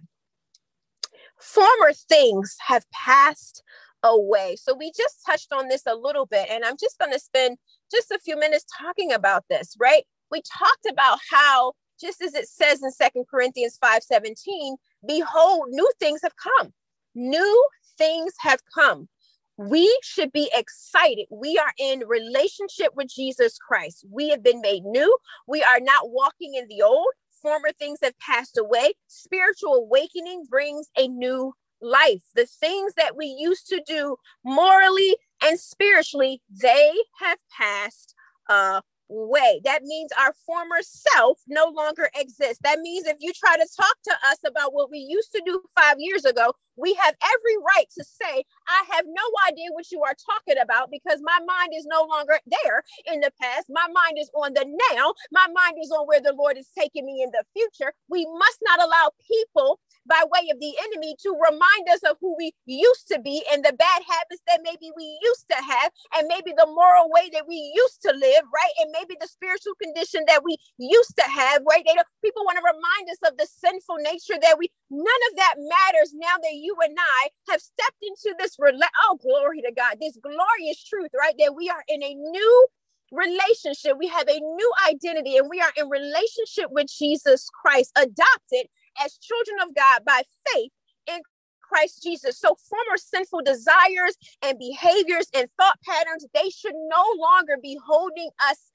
Former 1.39 1.93
things 1.93 2.57
have 2.67 2.85
passed 2.91 3.63
away. 4.03 4.57
So 4.57 4.75
we 4.75 4.93
just 4.97 5.25
touched 5.25 5.53
on 5.53 5.69
this 5.69 5.83
a 5.87 5.95
little 5.95 6.27
bit, 6.27 6.49
and 6.51 6.65
I'm 6.65 6.77
just 6.79 6.99
going 6.99 7.13
to 7.13 7.19
spend 7.19 7.59
just 7.93 8.11
a 8.11 8.19
few 8.19 8.39
minutes 8.39 8.65
talking 8.79 9.13
about 9.13 9.45
this, 9.51 9.77
right? 9.79 10.05
We 10.31 10.43
talked 10.43 10.87
about 10.91 11.19
how, 11.31 11.73
just 12.01 12.23
as 12.23 12.35
it 12.35 12.49
says 12.49 12.83
in 12.83 12.91
Second 12.93 13.27
Corinthians 13.31 13.79
5 13.81 14.03
17, 14.03 14.77
behold, 15.07 15.69
new 15.71 15.91
things 15.99 16.21
have 16.23 16.35
come. 16.37 16.73
New 17.15 17.67
things 17.99 18.33
have 18.41 18.61
come. 18.75 19.09
We 19.57 19.95
should 20.03 20.33
be 20.33 20.51
excited. 20.55 21.27
We 21.31 21.59
are 21.59 21.73
in 21.79 22.05
relationship 22.07 22.93
with 22.97 23.09
Jesus 23.15 23.59
Christ. 23.59 24.07
We 24.11 24.31
have 24.31 24.43
been 24.43 24.63
made 24.63 24.85
new. 24.85 25.15
We 25.47 25.63
are 25.63 25.81
not 25.81 26.11
walking 26.11 26.55
in 26.55 26.67
the 26.69 26.81
old. 26.83 27.09
Former 27.43 27.71
things 27.79 27.99
have 28.03 28.19
passed 28.19 28.57
away. 28.57 28.95
Spiritual 29.09 29.75
awakening 29.75 30.45
brings 30.49 30.89
a 30.97 31.09
new 31.09 31.53
life, 31.81 32.23
the 32.35 32.47
things 32.47 32.95
that 32.95 33.17
we 33.17 33.27
used 33.27 33.69
to 33.69 33.83
do 33.87 34.17
morally 34.45 35.17
and 35.43 35.59
spiritually, 35.59 36.43
they 36.51 36.93
have 37.21 37.39
passed 37.57 38.15
away. 38.49 39.61
That 39.65 39.83
means 39.85 40.11
our 40.19 40.35
former 40.47 40.83
self 40.83 41.39
no 41.49 41.67
longer 41.69 42.11
exists. 42.15 42.61
That 42.63 42.81
means 42.81 43.07
if 43.07 43.17
you 43.21 43.33
try 43.33 43.57
to 43.57 43.69
talk 43.77 43.97
to 44.05 44.13
us 44.29 44.39
about 44.47 44.75
what 44.75 44.91
we 44.91 44.99
used 44.99 45.33
to 45.33 45.43
do 45.45 45.63
five 45.75 45.97
years 45.99 46.25
ago, 46.25 46.55
we 46.81 46.95
have 46.95 47.15
every 47.23 47.57
right 47.77 47.89
to 47.99 48.05
say, 48.05 48.45
I 48.69 48.81
have 48.97 49.05
no 49.07 49.27
idea 49.49 49.69
what 49.73 49.91
you 49.93 50.03
are 50.03 50.15
talking 50.15 50.61
about 50.63 50.91
because 50.91 51.21
my 51.23 51.39
mind 51.47 51.73
is 51.77 51.87
no 51.87 52.07
longer 52.09 52.41
there 52.47 52.83
in 53.13 53.21
the 53.21 53.33
past. 53.41 53.67
My 53.71 53.87
mind 53.93 54.19
is 54.19 54.31
on 54.35 54.55
the 54.55 54.65
now. 54.91 55.15
My 55.33 55.47
mind 55.53 55.77
is 55.83 55.91
on 55.91 56.07
where 56.07 56.21
the 56.21 56.35
Lord 56.37 56.57
is 56.59 56.69
taking 56.77 57.07
me 57.07 57.23
in 57.23 57.31
the 57.31 57.45
future. 57.53 57.93
We 58.09 58.27
must 58.27 58.59
not 58.63 58.81
allow 58.83 59.11
people 59.21 59.81
by 60.09 60.23
way 60.33 60.49
of 60.51 60.59
the 60.61 60.75
enemy 60.91 61.15
to 61.23 61.31
remind 61.37 61.89
us 61.93 62.01
of 62.09 62.17
who 62.21 62.35
we 62.37 62.53
used 62.67 63.07
to 63.09 63.21
be 63.21 63.45
and 63.53 63.65
the 63.65 63.73
bad 63.73 64.03
habits 64.09 64.43
that 64.49 64.61
maybe 64.65 64.91
we 64.97 65.19
used 65.23 65.47
to 65.51 65.57
have, 65.57 65.93
and 66.17 66.27
maybe 66.27 66.53
the 66.57 66.67
moral 66.67 67.11
way 67.11 67.31
that 67.33 67.47
we 67.47 67.57
used 67.75 68.03
to 68.03 68.13
live, 68.13 68.45
right? 68.55 68.75
And 68.81 68.91
maybe 68.93 69.17
the 69.21 69.29
spiritual 69.29 69.75
condition 69.81 70.25
that 70.27 70.43
we 70.45 70.57
used 70.79 71.17
to 71.17 71.27
have, 71.29 71.63
right? 71.69 71.85
They 71.87 71.95
people 72.25 72.45
want 72.45 72.59
to 72.59 72.65
remind 72.65 73.11
us 73.11 73.21
of 73.31 73.37
the 73.37 73.47
sinful 73.47 73.99
nature 74.01 74.39
that 74.41 74.59
we, 74.59 74.71
none 74.91 75.23
of 75.31 75.37
that 75.37 75.55
matters 75.59 76.13
now 76.15 76.37
that 76.43 76.55
you 76.55 76.70
and 76.85 76.97
I 76.99 77.29
have 77.51 77.61
stepped 77.61 78.03
into 78.03 78.35
this, 78.39 78.57
oh, 78.61 79.19
glory 79.21 79.63
to 79.63 79.73
God, 79.77 79.97
this 80.01 80.19
glorious 80.23 80.83
truth, 80.85 81.11
right? 81.19 81.35
That 81.39 81.55
we 81.55 81.69
are 81.69 81.85
in 81.89 82.03
a 82.03 82.15
new 82.15 82.67
relationship. 83.13 83.97
We 83.99 84.09
have 84.09 84.29
a 84.29 84.39
new 84.39 84.73
identity 84.89 85.37
and 85.37 85.49
we 85.51 85.61
are 85.61 85.73
in 85.77 85.89
relationship 85.89 86.67
with 86.71 86.89
Jesus 86.89 87.49
Christ, 87.51 87.93
adopted 87.97 88.67
as 89.05 89.19
children 89.19 89.59
of 89.63 89.75
God 89.75 90.03
by 90.05 90.23
faith 90.53 90.71
in 91.09 91.21
Christ 91.63 92.03
Jesus. 92.03 92.39
So 92.39 92.57
former 92.69 92.97
sinful 92.97 93.43
desires 93.45 94.17
and 94.43 94.59
behaviors 94.59 95.29
and 95.35 95.49
thought 95.59 95.79
patterns, 95.89 96.27
they 96.35 96.51
should 96.51 96.75
no 96.75 97.05
longer 97.19 97.57
be 97.63 97.79
holding 97.85 98.31
us 98.49 98.71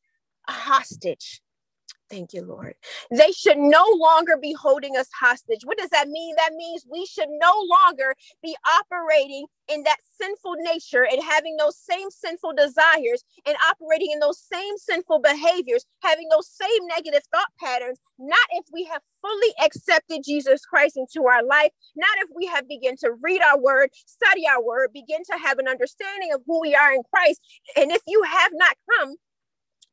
hostage. 0.48 1.42
Thank 2.10 2.34
you, 2.34 2.44
Lord. 2.44 2.76
They 3.12 3.32
should 3.32 3.58
no 3.58 3.86
longer 3.98 4.38
be 4.42 4.54
holding 4.54 4.96
us 4.96 5.10
hostage. 5.20 5.62
What 5.66 5.78
does 5.80 5.90
that 5.90 6.08
mean? 6.08 6.36
That 6.38 6.54
means 6.56 6.86
we 6.90 7.06
should 7.06 7.30
no 7.30 7.54
longer 7.70 8.16
be 8.44 8.56
operating 8.80 9.48
in 9.68 9.84
that 9.84 9.98
sinful 10.22 10.56
nature 10.60 11.06
and 11.06 11.22
having 11.24 11.58
those 11.58 11.78
same 11.78 12.12
sinful 12.12 12.54
desires 12.54 13.24
and 13.46 13.58
operating 13.70 14.12
in 14.12 14.20
those 14.20 14.40
same 14.40 14.78
sinful 14.78 15.20
behaviors, 15.20 15.86
having 16.02 16.30
those 16.30 16.48
same 16.48 16.88
negative 16.88 17.24
thought 17.34 17.50
patterns, 17.60 18.00
not 18.20 18.48
if 18.52 18.66
we 18.72 18.86
have 18.86 19.02
fully 19.22 19.54
accepted 19.66 20.22
Jesus 20.24 20.66
Christ 20.66 20.98
into 20.98 21.28
our 21.28 21.44
life, 21.44 21.72
not 21.96 22.18
if 22.20 22.30
we 22.36 22.46
have 22.46 22.70
begun 22.70 22.98
to 22.98 23.14
read 23.22 23.42
our 23.42 23.60
word, 23.60 23.90
study 24.06 24.48
our 24.48 24.64
word, 24.64 24.92
begin 24.94 25.24
to 25.32 25.38
have 25.40 25.60
an 25.60 25.68
understanding 25.68 26.32
of 26.34 26.42
who 26.46 26.62
we 26.62 26.76
are 26.76 26.94
in 26.94 27.02
Christ. 27.14 27.42
And 27.76 27.92
if 27.92 28.02
you 28.08 28.24
have 28.24 28.52
not 28.54 28.78
come 29.00 29.16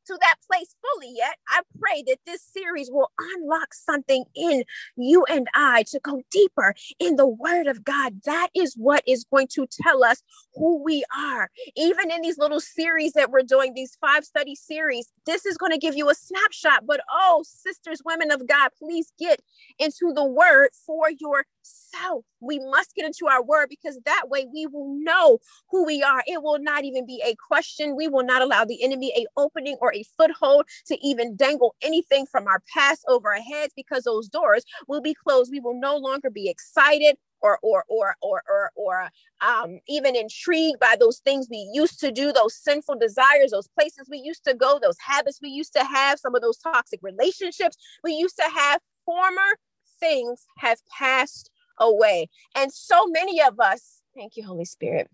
to 0.07 0.19
that 0.21 0.37
place 0.51 0.75
fully 0.83 1.13
yet, 1.17 1.37
I 1.49 1.63
pray 1.79 2.03
that 2.07 2.19
this 2.27 2.43
series 2.43 2.91
will 2.91 3.11
unlock 3.19 3.75
something 3.75 4.25
in 4.35 4.65
you 4.97 5.25
and 5.29 5.47
I 5.55 5.85
to 5.89 6.01
go 6.01 6.23
deeper 6.31 6.75
in 6.99 7.17
the 7.17 7.27
Word 7.27 7.67
of 7.67 7.85
God. 7.85 8.23
That 8.25 8.49
is 8.55 8.75
what 8.75 9.03
is 9.07 9.25
going 9.25 9.49
to 9.55 9.67
tell 9.83 10.05
us 10.05 10.23
who 10.55 10.83
we 10.83 11.05
are. 11.17 11.51
Even 11.77 12.11
in 12.11 12.23
these 12.23 12.39
little 12.39 12.61
series 12.61 13.13
that 13.13 13.31
we're 13.31 13.43
doing, 13.43 13.75
these 13.75 13.97
five 14.01 14.25
study 14.25 14.55
series, 14.55 15.13
this 15.27 15.47
is 15.47 15.57
going 15.57 15.73
to 15.73 15.79
give 15.79 15.97
you 15.97 16.11
a 16.11 16.15
snapshot. 16.15 16.87
But 16.87 17.01
oh, 17.11 17.45
sisters, 17.47 18.03
women 18.05 18.31
of 18.31 18.47
God, 18.47 18.71
please 18.79 19.13
get 19.19 19.41
into 19.79 20.13
the 20.15 20.25
Word 20.25 20.71
for 20.87 21.09
yourself. 21.11 22.25
We 22.41 22.59
must 22.59 22.95
get 22.95 23.07
into 23.07 23.29
our 23.29 23.43
word 23.43 23.69
because 23.71 23.99
that 24.05 24.25
way 24.29 24.47
we 24.53 24.67
will 24.67 24.97
know 25.01 25.39
who 25.71 25.85
we 25.87 26.03
are. 26.03 26.23
It 26.27 26.43
will 26.43 26.59
not 26.59 26.85
even 26.85 27.07
be 27.07 27.23
a 27.25 27.35
question. 27.37 27.97
We 27.97 28.09
will 28.09 28.25
not 28.25 28.43
allow 28.43 28.65
the 28.65 28.83
enemy 28.83 29.13
a 29.17 29.27
opening 29.41 29.77
or 29.81 29.92
a 29.93 30.05
foothold 30.17 30.67
to 30.87 30.99
even 31.07 31.37
dangle 31.37 31.75
anything 31.83 32.27
from 32.27 32.47
our 32.47 32.63
past 32.73 33.05
over 33.09 33.33
our 33.35 33.41
heads 33.41 33.73
because 33.77 34.05
those 34.05 34.29
doors 34.29 34.65
will 34.89 35.01
be 35.01 35.15
closed. 35.15 35.51
We 35.51 35.61
will 35.61 35.79
no 35.79 35.97
longer 35.97 36.31
be 36.31 36.49
excited 36.49 37.17
or 37.41 37.59
or 37.63 37.85
or 37.89 38.17
or 38.23 38.43
or, 38.49 38.71
or 38.77 39.11
um, 39.41 39.81
even 39.89 40.15
intrigued 40.15 40.79
by 40.79 40.97
those 40.99 41.19
things 41.19 41.49
we 41.51 41.69
used 41.73 41.99
to 42.01 42.13
do, 42.13 42.33
those 42.33 42.55
sinful 42.55 42.99
desires, 42.99 43.51
those 43.51 43.69
places 43.69 44.09
we 44.11 44.19
used 44.19 44.45
to 44.45 44.55
go, 44.55 44.79
those 44.81 44.99
habits 45.05 45.41
we 45.43 45.49
used 45.49 45.73
to 45.75 45.85
have, 45.85 46.19
some 46.19 46.35
of 46.35 46.43
those 46.43 46.59
toxic 46.59 47.01
relationships 47.03 47.77
we 48.05 48.13
used 48.13 48.37
to 48.37 48.49
have. 48.55 48.81
Former 49.05 49.59
things 49.99 50.47
have 50.59 50.79
passed 50.97 51.51
away. 51.79 52.29
And 52.55 52.73
so 52.73 53.07
many 53.07 53.43
of 53.43 53.59
us, 53.59 54.01
thank 54.15 54.37
you, 54.37 54.47
Holy 54.47 54.65
Spirit, 54.65 55.11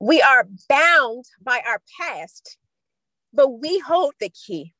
we 0.00 0.22
are 0.22 0.46
bound 0.68 1.24
by 1.42 1.60
our 1.66 1.80
past, 2.00 2.58
but 3.34 3.60
we 3.60 3.78
hold 3.80 4.14
the 4.20 4.30
key. 4.30 4.74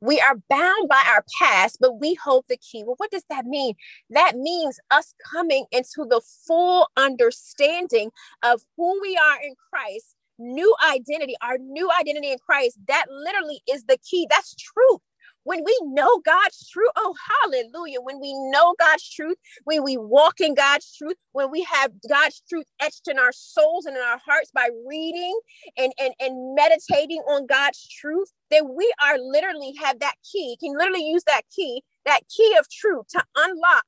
We 0.00 0.18
are 0.20 0.36
bound 0.48 0.88
by 0.88 1.02
our 1.08 1.24
past, 1.38 1.76
but 1.78 2.00
we 2.00 2.14
hold 2.14 2.46
the 2.48 2.56
key. 2.56 2.82
Well, 2.84 2.94
what 2.96 3.10
does 3.10 3.24
that 3.28 3.44
mean? 3.44 3.74
That 4.08 4.36
means 4.36 4.80
us 4.90 5.14
coming 5.30 5.66
into 5.72 6.06
the 6.08 6.22
full 6.46 6.88
understanding 6.96 8.10
of 8.42 8.62
who 8.76 8.98
we 9.02 9.16
are 9.16 9.42
in 9.42 9.54
Christ, 9.70 10.16
new 10.38 10.74
identity, 10.90 11.34
our 11.42 11.58
new 11.58 11.90
identity 12.00 12.32
in 12.32 12.38
Christ. 12.38 12.78
That 12.88 13.06
literally 13.10 13.60
is 13.70 13.84
the 13.84 13.98
key. 13.98 14.26
That's 14.30 14.54
truth 14.54 15.00
when 15.44 15.64
we 15.64 15.78
know 15.84 16.20
God's 16.24 16.68
truth, 16.68 16.90
oh, 16.96 17.14
hallelujah. 17.42 18.00
When 18.00 18.20
we 18.20 18.34
know 18.50 18.74
God's 18.78 19.08
truth, 19.08 19.36
when 19.64 19.82
we 19.82 19.96
walk 19.96 20.40
in 20.40 20.54
God's 20.54 20.94
truth, 20.96 21.16
when 21.32 21.50
we 21.50 21.62
have 21.62 21.92
God's 22.08 22.42
truth 22.48 22.66
etched 22.80 23.08
in 23.08 23.18
our 23.18 23.32
souls 23.32 23.86
and 23.86 23.96
in 23.96 24.02
our 24.02 24.20
hearts 24.24 24.50
by 24.54 24.68
reading 24.86 25.38
and, 25.76 25.92
and, 25.98 26.14
and 26.20 26.54
meditating 26.54 27.20
on 27.28 27.46
God's 27.46 27.86
truth, 27.88 28.28
then 28.50 28.74
we 28.76 28.92
are 29.02 29.18
literally 29.18 29.72
have 29.82 29.98
that 30.00 30.16
key, 30.30 30.56
can 30.60 30.76
literally 30.76 31.04
use 31.04 31.24
that 31.24 31.42
key, 31.54 31.82
that 32.04 32.20
key 32.34 32.56
of 32.58 32.68
truth 32.70 33.06
to 33.10 33.24
unlock 33.36 33.84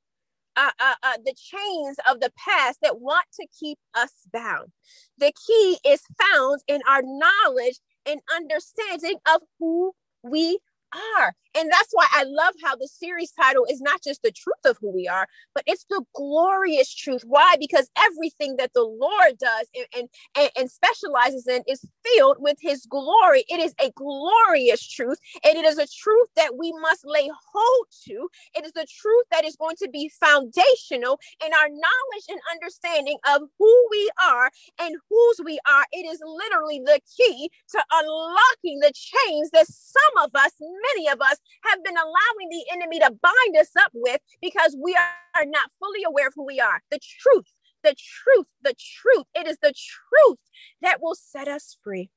uh, 0.56 0.70
uh, 0.80 0.94
uh, 1.02 1.16
the 1.24 1.34
chains 1.34 1.96
of 2.10 2.20
the 2.20 2.30
past 2.36 2.78
that 2.82 3.00
want 3.00 3.24
to 3.40 3.46
keep 3.58 3.78
us 3.94 4.12
bound. 4.32 4.70
The 5.18 5.32
key 5.46 5.78
is 5.86 6.02
found 6.20 6.60
in 6.68 6.80
our 6.88 7.02
knowledge 7.02 7.80
and 8.06 8.20
understanding 8.34 9.18
of 9.32 9.40
who 9.58 9.92
we 10.22 10.58
are. 10.94 11.34
And 11.56 11.70
that's 11.70 11.90
why 11.92 12.06
I 12.12 12.24
love 12.24 12.54
how 12.64 12.76
the 12.76 12.88
series 12.88 13.32
title 13.32 13.66
is 13.68 13.80
not 13.80 14.02
just 14.02 14.22
the 14.22 14.30
truth 14.30 14.64
of 14.64 14.78
who 14.80 14.90
we 14.90 15.06
are, 15.08 15.26
but 15.54 15.64
it's 15.66 15.84
the 15.90 16.02
glorious 16.14 16.94
truth. 16.94 17.22
Why? 17.26 17.56
Because 17.58 17.90
everything 17.98 18.56
that 18.56 18.72
the 18.74 18.84
Lord 18.84 19.38
does 19.38 19.68
and, 19.94 20.08
and, 20.36 20.50
and 20.56 20.70
specializes 20.70 21.46
in 21.46 21.62
is 21.66 21.84
filled 22.04 22.38
with 22.40 22.56
his 22.60 22.86
glory. 22.86 23.44
It 23.48 23.60
is 23.60 23.74
a 23.80 23.90
glorious 23.94 24.86
truth, 24.86 25.18
and 25.44 25.56
it 25.56 25.64
is 25.64 25.78
a 25.78 25.86
truth 25.86 26.28
that 26.36 26.56
we 26.58 26.72
must 26.72 27.04
lay 27.04 27.28
hold 27.52 27.86
to. 28.06 28.28
It 28.54 28.64
is 28.64 28.72
the 28.72 28.86
truth 28.86 29.24
that 29.30 29.44
is 29.44 29.56
going 29.56 29.76
to 29.82 29.88
be 29.90 30.10
foundational 30.20 31.18
in 31.44 31.52
our 31.52 31.68
knowledge 31.68 32.26
and 32.28 32.40
understanding 32.52 33.18
of 33.28 33.42
who 33.58 33.88
we 33.90 34.10
are 34.26 34.50
and 34.80 34.94
whose 35.10 35.40
we 35.44 35.58
are. 35.70 35.84
It 35.92 36.06
is 36.06 36.20
literally 36.24 36.80
the 36.84 37.00
key 37.16 37.50
to 37.70 37.84
unlocking 37.92 38.80
the 38.80 38.92
chains 38.94 39.50
that 39.50 39.66
some 39.68 40.24
of 40.24 40.30
us, 40.34 40.52
many 40.60 41.08
of 41.08 41.20
us, 41.20 41.36
have 41.64 41.82
been 41.84 41.96
allowing 41.96 42.48
the 42.50 42.64
enemy 42.72 42.98
to 43.00 43.10
bind 43.22 43.56
us 43.58 43.70
up 43.78 43.90
with 43.94 44.20
because 44.40 44.76
we 44.82 44.96
are 44.96 45.44
not 45.46 45.70
fully 45.78 46.02
aware 46.06 46.28
of 46.28 46.34
who 46.36 46.46
we 46.46 46.60
are. 46.60 46.82
The 46.90 47.00
truth, 47.20 47.46
the 47.82 47.94
truth, 47.98 48.46
the 48.62 48.74
truth. 48.78 49.26
It 49.34 49.46
is 49.46 49.58
the 49.62 49.74
truth 49.74 50.38
that 50.80 51.00
will 51.00 51.14
set 51.14 51.48
us 51.48 51.76
free. 51.82 52.10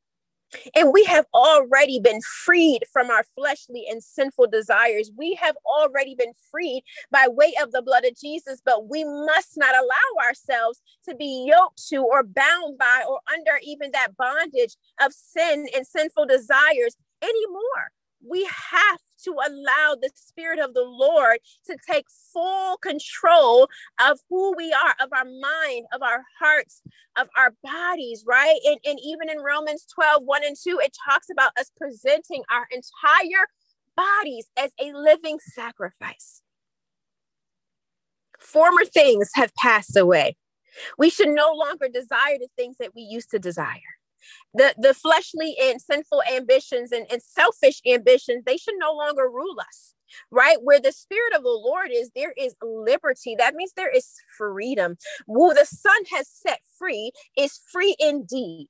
And 0.75 0.93
we 0.93 1.03
have 1.05 1.25
already 1.33 1.99
been 1.99 2.21
freed 2.21 2.81
from 2.91 3.09
our 3.09 3.23
fleshly 3.35 3.85
and 3.89 4.01
sinful 4.01 4.47
desires. 4.47 5.11
We 5.17 5.35
have 5.35 5.55
already 5.65 6.15
been 6.15 6.33
freed 6.51 6.83
by 7.11 7.27
way 7.27 7.53
of 7.61 7.71
the 7.71 7.81
blood 7.81 8.05
of 8.05 8.15
Jesus, 8.15 8.61
but 8.63 8.87
we 8.87 9.03
must 9.03 9.57
not 9.57 9.75
allow 9.75 10.25
ourselves 10.25 10.81
to 11.09 11.15
be 11.15 11.45
yoked 11.47 11.85
to 11.89 11.97
or 11.97 12.23
bound 12.23 12.77
by 12.77 13.03
or 13.07 13.19
under 13.33 13.59
even 13.63 13.91
that 13.91 14.15
bondage 14.15 14.77
of 15.01 15.13
sin 15.13 15.67
and 15.75 15.85
sinful 15.85 16.27
desires 16.27 16.95
anymore 17.21 17.91
we 18.27 18.43
have 18.71 18.99
to 19.23 19.31
allow 19.31 19.95
the 19.95 20.09
Spirit 20.13 20.59
of 20.59 20.73
the 20.73 20.83
Lord 20.83 21.39
to 21.65 21.77
take 21.89 22.05
full 22.33 22.77
control 22.77 23.67
of 23.99 24.19
who 24.29 24.55
we 24.55 24.71
are, 24.71 24.95
of 25.01 25.09
our 25.13 25.25
mind, 25.25 25.85
of 25.93 26.01
our 26.01 26.23
hearts, 26.39 26.81
of 27.17 27.27
our 27.37 27.53
bodies, 27.63 28.23
right? 28.27 28.59
And, 28.65 28.77
and 28.85 28.99
even 29.03 29.29
in 29.29 29.39
Romans 29.39 29.85
12, 29.93 30.23
1 30.23 30.41
and 30.45 30.55
2, 30.61 30.79
it 30.83 30.95
talks 31.09 31.27
about 31.31 31.51
us 31.59 31.71
presenting 31.77 32.43
our 32.51 32.67
entire 32.71 33.47
bodies 33.95 34.47
as 34.57 34.71
a 34.79 34.91
living 34.93 35.39
sacrifice. 35.39 36.41
Former 38.39 38.85
things 38.85 39.31
have 39.35 39.53
passed 39.55 39.97
away. 39.97 40.35
We 40.97 41.09
should 41.09 41.29
no 41.29 41.53
longer 41.53 41.87
desire 41.87 42.37
the 42.37 42.49
things 42.57 42.75
that 42.79 42.93
we 42.93 43.01
used 43.01 43.31
to 43.31 43.39
desire 43.39 43.79
the 44.53 44.73
the 44.77 44.93
fleshly 44.93 45.55
and 45.61 45.81
sinful 45.81 46.21
ambitions 46.31 46.91
and, 46.91 47.05
and 47.11 47.21
selfish 47.21 47.81
ambitions 47.87 48.43
they 48.45 48.57
should 48.57 48.75
no 48.77 48.93
longer 48.93 49.29
rule 49.29 49.57
us 49.59 49.93
right? 50.31 50.57
Where 50.61 50.79
the 50.79 50.91
spirit 50.91 51.33
of 51.35 51.43
the 51.43 51.49
lord 51.49 51.89
is 51.91 52.11
there 52.15 52.33
is 52.37 52.55
liberty. 52.61 53.35
That 53.37 53.55
means 53.55 53.73
there 53.75 53.93
is 53.93 54.13
freedom. 54.37 54.97
Who 55.27 55.53
the 55.53 55.65
son 55.65 56.05
has 56.11 56.29
set 56.29 56.59
free 56.77 57.11
is 57.37 57.59
free 57.71 57.95
indeed. 57.99 58.67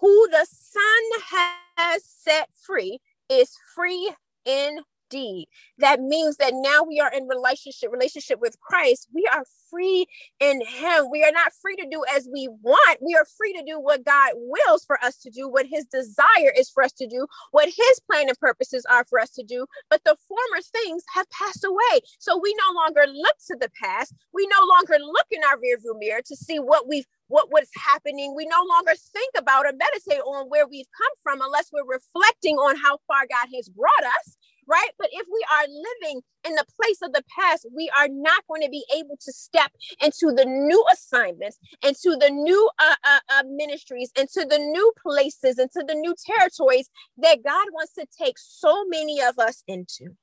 Who 0.00 0.28
the 0.30 0.46
son 0.46 1.50
has 1.76 2.04
set 2.04 2.48
free 2.66 3.00
is 3.28 3.56
free 3.74 4.12
indeed 4.44 4.82
deed. 5.10 5.48
That 5.78 6.00
means 6.00 6.36
that 6.38 6.52
now 6.54 6.82
we 6.82 7.00
are 7.00 7.12
in 7.12 7.26
relationship, 7.26 7.90
relationship 7.92 8.40
with 8.40 8.58
Christ. 8.60 9.08
We 9.12 9.26
are 9.32 9.44
free 9.70 10.06
in 10.40 10.60
Him. 10.66 11.10
We 11.10 11.24
are 11.24 11.32
not 11.32 11.52
free 11.60 11.76
to 11.76 11.86
do 11.90 12.04
as 12.14 12.28
we 12.32 12.48
want. 12.62 12.98
We 13.02 13.14
are 13.14 13.26
free 13.36 13.52
to 13.54 13.64
do 13.66 13.80
what 13.80 14.04
God 14.04 14.32
wills 14.36 14.84
for 14.84 15.02
us 15.04 15.16
to 15.18 15.30
do, 15.30 15.48
what 15.48 15.66
His 15.66 15.84
desire 15.86 16.52
is 16.56 16.70
for 16.70 16.82
us 16.82 16.92
to 16.92 17.06
do, 17.06 17.26
what 17.50 17.66
His 17.66 18.00
plan 18.10 18.28
and 18.28 18.38
purposes 18.38 18.86
are 18.90 19.04
for 19.04 19.18
us 19.18 19.30
to 19.30 19.42
do. 19.42 19.66
But 19.90 20.02
the 20.04 20.16
former 20.28 20.62
things 20.62 21.02
have 21.14 21.26
passed 21.30 21.64
away. 21.64 22.00
So 22.18 22.38
we 22.40 22.54
no 22.66 22.74
longer 22.74 23.04
look 23.12 23.36
to 23.48 23.56
the 23.60 23.70
past. 23.82 24.14
We 24.32 24.46
no 24.46 24.66
longer 24.66 25.04
look 25.04 25.26
in 25.30 25.42
our 25.44 25.56
rearview 25.56 25.98
mirror 25.98 26.22
to 26.26 26.36
see 26.36 26.58
what 26.58 26.88
we've 26.88 27.06
what 27.28 27.50
what's 27.50 27.70
happening. 27.74 28.34
We 28.36 28.46
no 28.46 28.62
longer 28.68 28.92
think 29.12 29.32
about 29.36 29.66
or 29.66 29.72
meditate 29.72 30.22
on 30.22 30.46
where 30.48 30.66
we've 30.68 30.86
come 30.96 31.12
from 31.22 31.40
unless 31.40 31.70
we're 31.72 31.86
reflecting 31.86 32.56
on 32.56 32.76
how 32.76 32.98
far 33.08 33.26
God 33.28 33.48
has 33.54 33.68
brought 33.68 34.04
us 34.18 34.36
right? 34.66 34.90
But 34.98 35.08
if 35.12 35.26
we 35.32 35.44
are 35.52 35.66
living 35.68 36.22
in 36.46 36.54
the 36.54 36.64
place 36.80 36.98
of 37.02 37.12
the 37.12 37.22
past, 37.38 37.66
we 37.74 37.90
are 37.96 38.08
not 38.08 38.46
going 38.48 38.62
to 38.62 38.70
be 38.70 38.84
able 38.96 39.16
to 39.20 39.32
step 39.32 39.72
into 40.02 40.32
the 40.34 40.44
new 40.44 40.84
assignments, 40.92 41.58
into 41.82 42.16
the 42.20 42.30
new 42.30 42.70
uh, 42.78 42.94
uh, 43.04 43.20
uh, 43.30 43.42
ministries, 43.48 44.10
into 44.18 44.46
the 44.48 44.58
new 44.58 44.92
places, 45.02 45.58
into 45.58 45.84
the 45.86 45.94
new 45.94 46.14
territories 46.26 46.88
that 47.18 47.42
God 47.44 47.66
wants 47.72 47.94
to 47.94 48.06
take 48.18 48.36
so 48.38 48.84
many 48.86 49.20
of 49.20 49.38
us 49.38 49.62
into. 49.66 50.16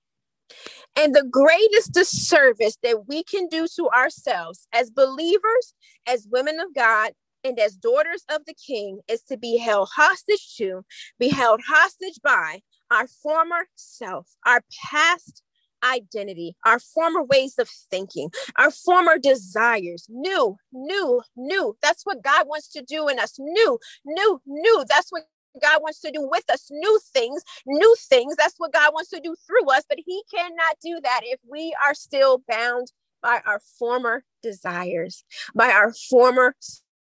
And 0.96 1.16
the 1.16 1.28
greatest 1.30 1.94
disservice 1.94 2.78
that 2.84 3.08
we 3.08 3.24
can 3.24 3.48
do 3.48 3.68
to 3.76 3.90
ourselves 3.90 4.68
as 4.74 4.90
believers, 4.90 5.74
as 6.08 6.28
women 6.30 6.60
of 6.60 6.74
God, 6.76 7.12
and 7.44 7.60
as 7.60 7.76
daughters 7.76 8.24
of 8.30 8.46
the 8.46 8.54
king 8.54 9.00
is 9.08 9.22
to 9.24 9.38
be 9.38 9.58
held 9.58 9.90
hostage 9.96 10.56
to, 10.58 10.84
be 11.20 11.30
held 11.30 11.62
hostage 11.68 12.20
by 12.24 12.62
our 12.92 13.08
former 13.08 13.68
self, 13.76 14.28
our 14.46 14.62
past 14.90 15.42
identity, 15.84 16.56
our 16.66 16.80
former 16.80 17.24
ways 17.24 17.56
of 17.58 17.70
thinking, 17.90 18.30
our 18.58 18.72
former 18.72 19.18
desires. 19.18 20.06
New, 20.10 20.58
new, 20.72 21.22
new. 21.36 21.76
That's 21.82 22.06
what 22.06 22.24
God 22.24 22.48
wants 22.48 22.68
to 22.70 22.84
do 22.84 23.08
in 23.08 23.20
us. 23.20 23.36
New, 23.40 23.80
new, 24.06 24.42
new. 24.46 24.86
That's 24.88 25.12
what 25.12 25.24
God 25.62 25.82
wants 25.82 26.00
to 26.02 26.12
do 26.12 26.28
with 26.30 26.50
us. 26.50 26.68
New 26.72 27.00
things, 27.14 27.44
new 27.66 27.96
things. 28.10 28.36
That's 28.36 28.56
what 28.58 28.74
God 28.74 28.94
wants 28.94 29.10
to 29.12 29.20
do 29.20 29.36
through 29.48 29.70
us. 29.72 29.84
But 29.88 30.00
He 30.06 30.24
cannot 30.34 30.78
do 30.84 31.00
that 31.04 31.22
if 31.24 31.40
we 31.50 31.74
are 31.86 31.96
still 31.96 32.44
bound 32.48 32.92
by 33.22 33.42
our 33.46 33.62
former 33.80 34.24
desires, 34.42 35.24
by 35.54 35.72
our 35.72 35.94
former 36.10 36.56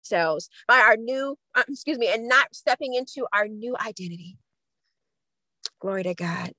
selves, 0.02 0.48
by 0.66 0.78
our 0.78 0.96
new, 0.96 1.36
uh, 1.54 1.62
excuse 1.68 1.98
me, 1.98 2.08
and 2.12 2.28
not 2.28 2.54
stepping 2.54 2.94
into 2.94 3.26
our 3.32 3.48
new 3.48 3.76
identity. 3.86 4.36
Glory 5.82 6.04
to 6.04 6.14
God. 6.14 6.52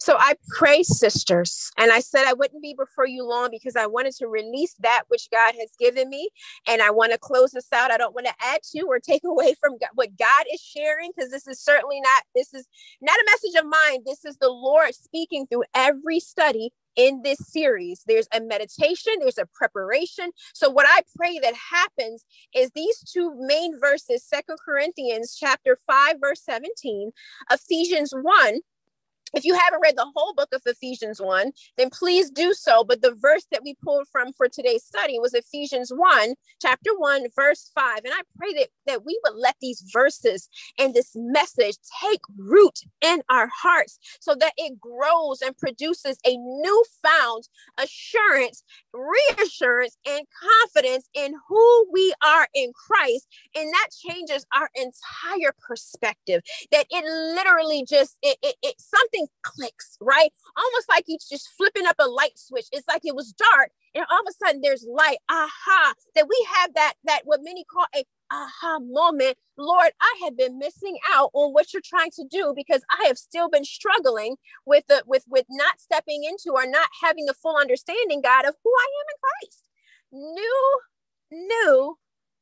So 0.00 0.16
I 0.18 0.34
pray, 0.58 0.82
sisters, 0.82 1.70
and 1.78 1.92
I 1.92 2.00
said 2.00 2.24
I 2.26 2.32
wouldn't 2.32 2.62
be 2.62 2.74
before 2.76 3.06
you 3.06 3.24
long 3.24 3.50
because 3.52 3.76
I 3.76 3.86
wanted 3.86 4.14
to 4.16 4.26
release 4.26 4.74
that 4.80 5.04
which 5.06 5.28
God 5.30 5.54
has 5.60 5.70
given 5.78 6.08
me. 6.08 6.30
And 6.66 6.82
I 6.82 6.90
want 6.90 7.12
to 7.12 7.18
close 7.18 7.52
this 7.52 7.72
out. 7.72 7.92
I 7.92 7.96
don't 7.96 8.14
want 8.14 8.26
to 8.26 8.34
add 8.42 8.62
to 8.72 8.80
or 8.88 8.98
take 8.98 9.22
away 9.24 9.54
from 9.60 9.74
what 9.94 10.18
God 10.18 10.44
is 10.52 10.60
sharing 10.60 11.12
because 11.14 11.30
this 11.30 11.46
is 11.46 11.62
certainly 11.62 12.00
not, 12.00 12.24
this 12.34 12.52
is 12.52 12.66
not 13.00 13.16
a 13.20 13.30
message 13.30 13.60
of 13.60 13.70
mine. 13.70 14.00
This 14.04 14.24
is 14.24 14.36
the 14.38 14.50
Lord 14.50 14.96
speaking 14.96 15.46
through 15.46 15.64
every 15.74 16.18
study 16.18 16.72
in 16.96 17.22
this 17.22 17.38
series. 17.40 18.02
There's 18.06 18.28
a 18.32 18.40
meditation 18.40 19.14
there's 19.20 19.38
a 19.38 19.46
preparation. 19.54 20.30
So 20.54 20.70
what 20.70 20.86
i 20.88 21.00
pray 21.16 21.38
that 21.38 21.54
happens 21.54 22.24
is 22.54 22.70
these 22.74 22.98
two 23.00 23.34
main 23.38 23.78
verses 23.78 24.24
second 24.24 24.58
corinthians 24.64 25.36
chapter 25.38 25.78
5 25.86 26.16
verse 26.20 26.42
17 26.44 27.10
ephesians 27.50 28.12
1 28.12 28.60
if 29.34 29.44
you 29.44 29.54
haven't 29.54 29.80
read 29.82 29.96
the 29.96 30.10
whole 30.14 30.34
book 30.34 30.48
of 30.52 30.62
Ephesians 30.66 31.20
1, 31.20 31.52
then 31.76 31.90
please 31.90 32.30
do 32.30 32.52
so. 32.52 32.84
But 32.84 33.02
the 33.02 33.14
verse 33.14 33.46
that 33.52 33.62
we 33.62 33.76
pulled 33.82 34.06
from 34.10 34.32
for 34.32 34.48
today's 34.48 34.84
study 34.84 35.18
was 35.18 35.34
Ephesians 35.34 35.92
1, 35.94 36.34
chapter 36.60 36.90
1, 36.96 37.26
verse 37.36 37.70
5. 37.74 38.00
And 38.04 38.14
I 38.14 38.22
pray 38.36 38.52
that, 38.54 38.68
that 38.86 39.04
we 39.04 39.18
would 39.24 39.36
let 39.36 39.56
these 39.60 39.84
verses 39.92 40.48
and 40.78 40.94
this 40.94 41.12
message 41.14 41.76
take 42.02 42.20
root 42.36 42.80
in 43.00 43.22
our 43.30 43.48
hearts 43.62 43.98
so 44.20 44.34
that 44.34 44.52
it 44.56 44.80
grows 44.80 45.42
and 45.42 45.56
produces 45.56 46.18
a 46.26 46.36
newfound 46.36 47.48
assurance, 47.78 48.64
reassurance, 48.92 49.96
and 50.06 50.26
confidence 50.64 51.08
in 51.14 51.34
who 51.48 51.86
we 51.92 52.12
are 52.24 52.48
in 52.54 52.72
Christ. 52.72 53.28
And 53.54 53.72
that 53.72 53.88
changes 54.06 54.46
our 54.54 54.70
entire 54.74 55.54
perspective. 55.60 56.42
That 56.72 56.86
it 56.90 57.04
literally 57.34 57.84
just, 57.88 58.16
it, 58.22 58.38
it, 58.42 58.56
it 58.62 58.74
something 58.80 59.19
something 59.20 59.32
clicks, 59.42 59.96
right? 60.00 60.30
Almost 60.56 60.88
like 60.88 61.04
he's 61.06 61.28
just 61.28 61.50
flipping 61.56 61.86
up 61.86 61.96
a 61.98 62.06
light 62.06 62.36
switch. 62.38 62.66
It's 62.72 62.88
like 62.88 63.02
it 63.04 63.14
was 63.14 63.32
dark 63.32 63.70
and 63.94 64.04
all 64.10 64.20
of 64.20 64.26
a 64.28 64.46
sudden 64.46 64.60
there's 64.62 64.86
light. 64.88 65.18
Aha. 65.28 65.94
That 66.14 66.26
we 66.28 66.46
have 66.56 66.74
that, 66.74 66.94
that 67.04 67.20
what 67.24 67.40
many 67.42 67.64
call 67.64 67.86
a 67.94 68.04
aha 68.32 68.78
moment. 68.80 69.36
Lord, 69.56 69.90
I 70.00 70.20
have 70.24 70.36
been 70.36 70.58
missing 70.58 70.96
out 71.12 71.30
on 71.34 71.52
what 71.52 71.72
you're 71.72 71.82
trying 71.84 72.10
to 72.12 72.24
do 72.30 72.52
because 72.54 72.82
I 72.90 73.06
have 73.06 73.18
still 73.18 73.48
been 73.48 73.64
struggling 73.64 74.36
with 74.66 74.84
the 74.88 75.02
with 75.06 75.24
with 75.28 75.46
not 75.50 75.80
stepping 75.80 76.24
into 76.24 76.52
or 76.54 76.66
not 76.66 76.88
having 77.02 77.26
the 77.26 77.34
full 77.34 77.56
understanding, 77.56 78.22
God, 78.22 78.46
of 78.46 78.54
who 78.62 78.70
I 78.70 78.86
am 79.00 79.06
in 79.10 79.18
Christ. 79.22 79.68
New, 80.12 80.80
new, 81.32 81.98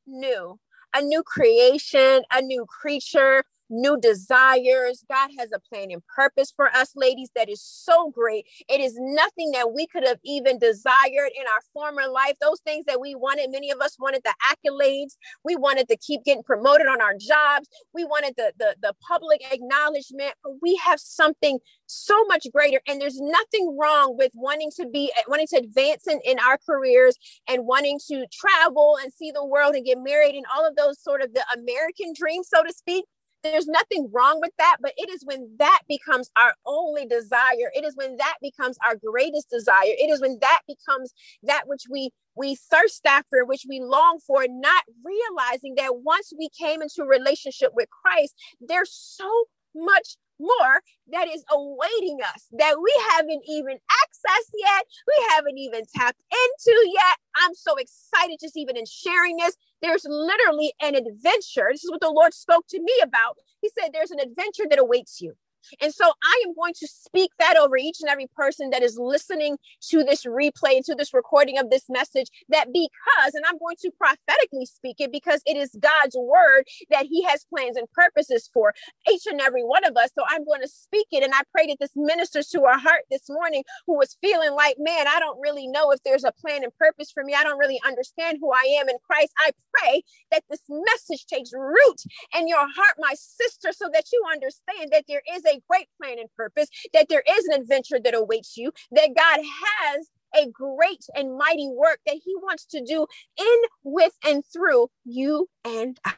new, 0.06 0.60
a 0.94 1.02
new 1.02 1.22
creation, 1.22 2.22
a 2.32 2.42
new 2.42 2.66
creature, 2.66 3.44
new 3.70 3.98
desires. 3.98 5.04
God 5.10 5.30
has 5.38 5.50
a 5.52 5.60
plan 5.60 5.90
and 5.90 6.02
purpose 6.06 6.52
for 6.54 6.68
us, 6.68 6.92
ladies, 6.96 7.30
that 7.34 7.48
is 7.48 7.62
so 7.62 8.10
great. 8.10 8.46
It 8.68 8.80
is 8.80 8.96
nothing 8.98 9.52
that 9.52 9.72
we 9.72 9.86
could 9.86 10.06
have 10.06 10.18
even 10.24 10.58
desired 10.58 11.30
in 11.38 11.46
our 11.46 11.60
former 11.72 12.08
life. 12.08 12.34
Those 12.40 12.60
things 12.60 12.84
that 12.86 13.00
we 13.00 13.14
wanted, 13.14 13.50
many 13.50 13.70
of 13.70 13.80
us 13.80 13.96
wanted 13.98 14.22
the 14.24 14.34
accolades. 14.50 15.16
We 15.44 15.56
wanted 15.56 15.88
to 15.88 15.96
keep 15.96 16.24
getting 16.24 16.42
promoted 16.42 16.86
on 16.86 17.00
our 17.00 17.14
jobs. 17.14 17.68
We 17.94 18.04
wanted 18.04 18.34
the, 18.36 18.52
the, 18.58 18.76
the 18.80 18.94
public 19.06 19.40
acknowledgement. 19.52 20.34
But 20.42 20.54
we 20.62 20.76
have 20.84 21.00
something 21.00 21.58
so 21.86 22.24
much 22.24 22.46
greater. 22.52 22.80
And 22.86 23.00
there's 23.00 23.20
nothing 23.20 23.76
wrong 23.80 24.16
with 24.16 24.32
wanting 24.34 24.70
to 24.76 24.86
be, 24.86 25.12
wanting 25.28 25.46
to 25.48 25.56
advance 25.58 26.06
in, 26.06 26.20
in 26.24 26.38
our 26.38 26.58
careers 26.58 27.16
and 27.48 27.66
wanting 27.66 27.98
to 28.08 28.26
travel 28.32 28.98
and 29.02 29.12
see 29.12 29.30
the 29.30 29.44
world 29.44 29.74
and 29.74 29.84
get 29.84 29.98
married 30.02 30.34
and 30.34 30.44
all 30.54 30.66
of 30.66 30.76
those 30.76 31.02
sort 31.02 31.22
of 31.22 31.34
the 31.34 31.44
American 31.56 32.12
dream, 32.16 32.42
so 32.42 32.62
to 32.62 32.72
speak. 32.72 33.04
There's 33.50 33.66
nothing 33.66 34.10
wrong 34.12 34.40
with 34.40 34.52
that, 34.58 34.76
but 34.80 34.92
it 34.96 35.08
is 35.08 35.24
when 35.24 35.56
that 35.58 35.80
becomes 35.88 36.30
our 36.36 36.54
only 36.66 37.06
desire. 37.06 37.70
It 37.74 37.84
is 37.84 37.96
when 37.96 38.16
that 38.16 38.36
becomes 38.42 38.76
our 38.86 38.96
greatest 38.96 39.50
desire. 39.50 39.84
It 39.84 40.10
is 40.10 40.20
when 40.20 40.38
that 40.40 40.60
becomes 40.66 41.12
that 41.42 41.62
which 41.66 41.84
we 41.90 42.10
we 42.34 42.54
thirst 42.54 43.04
after, 43.04 43.44
which 43.44 43.66
we 43.68 43.80
long 43.80 44.20
for, 44.24 44.46
not 44.48 44.84
realizing 45.04 45.74
that 45.76 45.96
once 46.02 46.32
we 46.38 46.48
came 46.48 46.82
into 46.82 47.02
relationship 47.04 47.72
with 47.74 47.88
Christ, 47.90 48.34
there's 48.60 48.92
so 48.92 49.44
much 49.74 50.16
more 50.40 50.80
that 51.10 51.28
is 51.28 51.44
awaiting 51.50 52.18
us 52.22 52.46
that 52.52 52.76
we 52.82 52.94
haven't 53.10 53.42
even 53.48 53.76
accessed 53.76 54.52
yet, 54.56 54.84
we 55.06 55.26
haven't 55.30 55.58
even 55.58 55.82
tapped 55.94 56.22
into 56.30 56.90
yet. 56.94 57.18
I'm 57.36 57.54
so 57.54 57.76
excited 57.76 58.38
just 58.40 58.56
even 58.56 58.76
in 58.76 58.86
sharing 58.86 59.36
this. 59.36 59.56
There's 59.82 60.04
literally 60.08 60.72
an 60.82 60.94
adventure. 60.96 61.68
This 61.72 61.84
is 61.84 61.90
what 61.90 62.00
the 62.00 62.10
Lord 62.10 62.34
spoke 62.34 62.66
to 62.70 62.80
me 62.80 62.94
about. 63.02 63.36
He 63.62 63.70
said, 63.70 63.90
There's 63.92 64.10
an 64.10 64.20
adventure 64.20 64.64
that 64.70 64.78
awaits 64.78 65.20
you. 65.20 65.34
And 65.80 65.92
so 65.92 66.12
I 66.22 66.42
am 66.46 66.54
going 66.54 66.74
to 66.78 66.86
speak 66.86 67.30
that 67.38 67.56
over 67.56 67.76
each 67.76 67.98
and 68.00 68.08
every 68.08 68.28
person 68.34 68.70
that 68.70 68.82
is 68.82 68.98
listening 68.98 69.58
to 69.90 70.04
this 70.04 70.24
replay, 70.24 70.76
and 70.76 70.84
to 70.84 70.94
this 70.94 71.14
recording 71.14 71.58
of 71.58 71.70
this 71.70 71.84
message, 71.88 72.28
that 72.48 72.72
because, 72.72 73.34
and 73.34 73.44
I'm 73.46 73.58
going 73.58 73.76
to 73.80 73.90
prophetically 73.98 74.66
speak 74.66 74.96
it 74.98 75.12
because 75.12 75.42
it 75.46 75.56
is 75.56 75.76
God's 75.80 76.16
word 76.18 76.64
that 76.90 77.06
He 77.06 77.22
has 77.24 77.44
plans 77.44 77.76
and 77.76 77.90
purposes 77.92 78.48
for 78.52 78.74
each 79.10 79.26
and 79.26 79.40
every 79.40 79.62
one 79.62 79.84
of 79.84 79.96
us. 79.96 80.10
So 80.16 80.24
I'm 80.28 80.44
going 80.44 80.62
to 80.62 80.68
speak 80.68 81.06
it. 81.10 81.22
And 81.22 81.34
I 81.34 81.42
pray 81.52 81.66
that 81.66 81.78
this 81.80 81.92
ministers 81.96 82.48
to 82.48 82.64
our 82.64 82.78
heart 82.78 83.02
this 83.10 83.28
morning 83.28 83.64
who 83.86 83.96
was 83.96 84.16
feeling 84.20 84.52
like, 84.52 84.76
man, 84.78 85.06
I 85.08 85.20
don't 85.20 85.40
really 85.40 85.66
know 85.66 85.90
if 85.90 86.02
there's 86.04 86.24
a 86.24 86.32
plan 86.32 86.62
and 86.64 86.74
purpose 86.76 87.10
for 87.10 87.24
me. 87.24 87.34
I 87.34 87.42
don't 87.42 87.58
really 87.58 87.80
understand 87.86 88.38
who 88.40 88.52
I 88.52 88.78
am 88.80 88.88
in 88.88 88.96
Christ. 89.04 89.32
I 89.38 89.50
pray 89.76 90.02
that 90.30 90.44
this 90.50 90.62
message 90.68 91.26
takes 91.26 91.50
root 91.52 92.02
in 92.36 92.48
your 92.48 92.60
heart, 92.60 92.96
my 92.98 93.14
sister, 93.16 93.72
so 93.72 93.88
that 93.92 94.04
you 94.12 94.22
understand 94.30 94.90
that 94.92 95.04
there 95.08 95.22
is 95.34 95.44
a 95.48 95.62
great 95.68 95.88
plan 96.00 96.18
and 96.18 96.28
purpose, 96.36 96.68
that 96.92 97.08
there 97.08 97.22
is 97.28 97.44
an 97.46 97.60
adventure 97.60 97.98
that 98.02 98.14
awaits 98.14 98.56
you, 98.56 98.72
that 98.92 99.10
God 99.16 99.40
has 99.40 100.08
a 100.36 100.50
great 100.50 101.04
and 101.14 101.36
mighty 101.36 101.68
work 101.68 102.00
that 102.06 102.20
He 102.24 102.34
wants 102.36 102.64
to 102.66 102.84
do 102.84 103.06
in, 103.38 103.56
with, 103.82 104.12
and 104.24 104.44
through 104.52 104.88
you 105.04 105.48
and 105.64 105.98
I. 106.04 106.14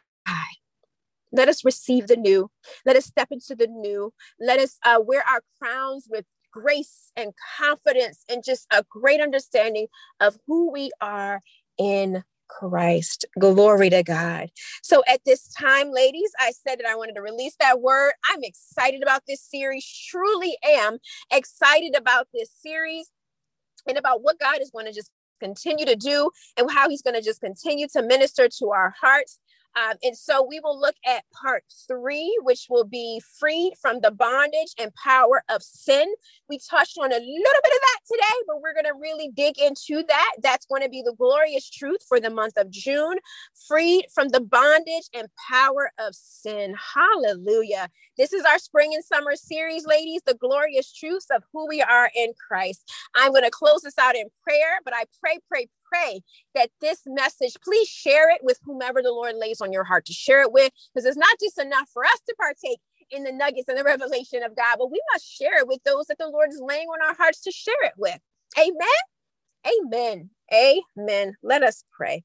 Let 1.32 1.48
us 1.48 1.64
receive 1.64 2.08
the 2.08 2.16
new. 2.16 2.50
Let 2.84 2.96
us 2.96 3.04
step 3.04 3.28
into 3.30 3.54
the 3.54 3.68
new. 3.68 4.12
Let 4.40 4.58
us 4.58 4.78
uh, 4.84 4.98
wear 5.00 5.22
our 5.28 5.42
crowns 5.58 6.08
with 6.10 6.24
grace 6.52 7.12
and 7.16 7.32
confidence 7.58 8.24
and 8.28 8.42
just 8.44 8.66
a 8.72 8.84
great 8.90 9.20
understanding 9.20 9.86
of 10.18 10.36
who 10.46 10.72
we 10.72 10.90
are 11.00 11.40
in 11.78 12.24
Christ. 12.58 13.24
Glory 13.38 13.90
to 13.90 14.02
God. 14.02 14.50
So 14.82 15.02
at 15.06 15.20
this 15.24 15.48
time, 15.54 15.90
ladies, 15.92 16.30
I 16.38 16.52
said 16.52 16.78
that 16.78 16.86
I 16.86 16.96
wanted 16.96 17.14
to 17.14 17.22
release 17.22 17.56
that 17.60 17.80
word. 17.80 18.12
I'm 18.30 18.42
excited 18.42 19.02
about 19.02 19.22
this 19.26 19.40
series, 19.40 19.86
truly 20.08 20.56
am 20.64 20.98
excited 21.30 21.96
about 21.96 22.28
this 22.34 22.50
series 22.50 23.10
and 23.86 23.96
about 23.96 24.22
what 24.22 24.38
God 24.38 24.60
is 24.60 24.70
going 24.70 24.86
to 24.86 24.92
just 24.92 25.10
continue 25.40 25.86
to 25.86 25.96
do 25.96 26.30
and 26.56 26.70
how 26.70 26.88
he's 26.88 27.02
going 27.02 27.16
to 27.16 27.22
just 27.22 27.40
continue 27.40 27.88
to 27.88 28.02
minister 28.02 28.48
to 28.58 28.70
our 28.70 28.94
hearts. 29.00 29.38
Um, 29.76 29.96
and 30.02 30.16
so 30.16 30.44
we 30.46 30.60
will 30.60 30.78
look 30.78 30.96
at 31.06 31.24
part 31.32 31.64
three, 31.86 32.36
which 32.42 32.66
will 32.68 32.84
be 32.84 33.20
freed 33.38 33.74
from 33.80 34.00
the 34.00 34.10
bondage 34.10 34.74
and 34.78 34.92
power 34.94 35.42
of 35.48 35.62
sin. 35.62 36.06
We 36.48 36.58
touched 36.58 36.98
on 36.98 37.12
a 37.12 37.16
little 37.16 37.22
bit 37.62 37.72
of 37.72 37.80
that 37.80 37.98
today, 38.06 38.36
but 38.46 38.60
we're 38.60 38.74
going 38.74 38.92
to 38.92 39.00
really 39.00 39.30
dig 39.34 39.58
into 39.58 40.02
that. 40.08 40.32
That's 40.42 40.66
going 40.66 40.82
to 40.82 40.88
be 40.88 41.02
the 41.02 41.14
glorious 41.16 41.70
truth 41.70 42.00
for 42.08 42.18
the 42.18 42.30
month 42.30 42.54
of 42.56 42.70
June, 42.70 43.16
freed 43.68 44.06
from 44.12 44.28
the 44.28 44.40
bondage 44.40 45.08
and 45.14 45.28
power 45.48 45.92
of 45.98 46.14
sin. 46.14 46.74
Hallelujah. 46.94 47.88
This 48.18 48.32
is 48.32 48.44
our 48.44 48.58
spring 48.58 48.92
and 48.94 49.04
summer 49.04 49.36
series, 49.36 49.86
ladies, 49.86 50.22
the 50.26 50.34
glorious 50.34 50.92
truths 50.92 51.28
of 51.34 51.44
who 51.52 51.66
we 51.68 51.80
are 51.80 52.10
in 52.14 52.32
Christ. 52.48 52.92
I'm 53.14 53.32
going 53.32 53.44
to 53.44 53.50
close 53.50 53.82
this 53.82 53.98
out 53.98 54.16
in 54.16 54.26
prayer, 54.42 54.80
but 54.84 54.94
I 54.94 55.04
pray, 55.20 55.38
pray, 55.48 55.68
pray 55.90 56.20
that 56.54 56.70
this 56.80 57.00
message, 57.06 57.56
please 57.62 57.88
share 57.88 58.30
it 58.30 58.40
with 58.42 58.58
whomever 58.64 59.02
the 59.02 59.12
Lord 59.12 59.34
lays 59.36 59.60
on 59.60 59.72
your 59.72 59.84
heart 59.84 60.06
to 60.06 60.12
share 60.12 60.42
it 60.42 60.52
with, 60.52 60.72
because 60.94 61.06
it's 61.06 61.16
not 61.16 61.36
just 61.40 61.58
enough 61.58 61.88
for 61.92 62.04
us 62.04 62.20
to 62.28 62.34
partake 62.40 62.80
in 63.10 63.24
the 63.24 63.32
nuggets 63.32 63.68
and 63.68 63.76
the 63.76 63.84
revelation 63.84 64.42
of 64.42 64.56
God, 64.56 64.76
but 64.78 64.90
we 64.90 65.00
must 65.12 65.28
share 65.28 65.58
it 65.58 65.66
with 65.66 65.82
those 65.84 66.06
that 66.06 66.18
the 66.18 66.28
Lord 66.28 66.50
is 66.50 66.62
laying 66.64 66.88
on 66.88 67.08
our 67.08 67.14
hearts 67.14 67.42
to 67.42 67.50
share 67.52 67.82
it 67.84 67.94
with. 67.96 68.18
Amen. 68.58 69.00
Amen. 69.66 70.30
Amen. 70.52 71.34
Let 71.42 71.62
us 71.62 71.84
pray. 71.92 72.24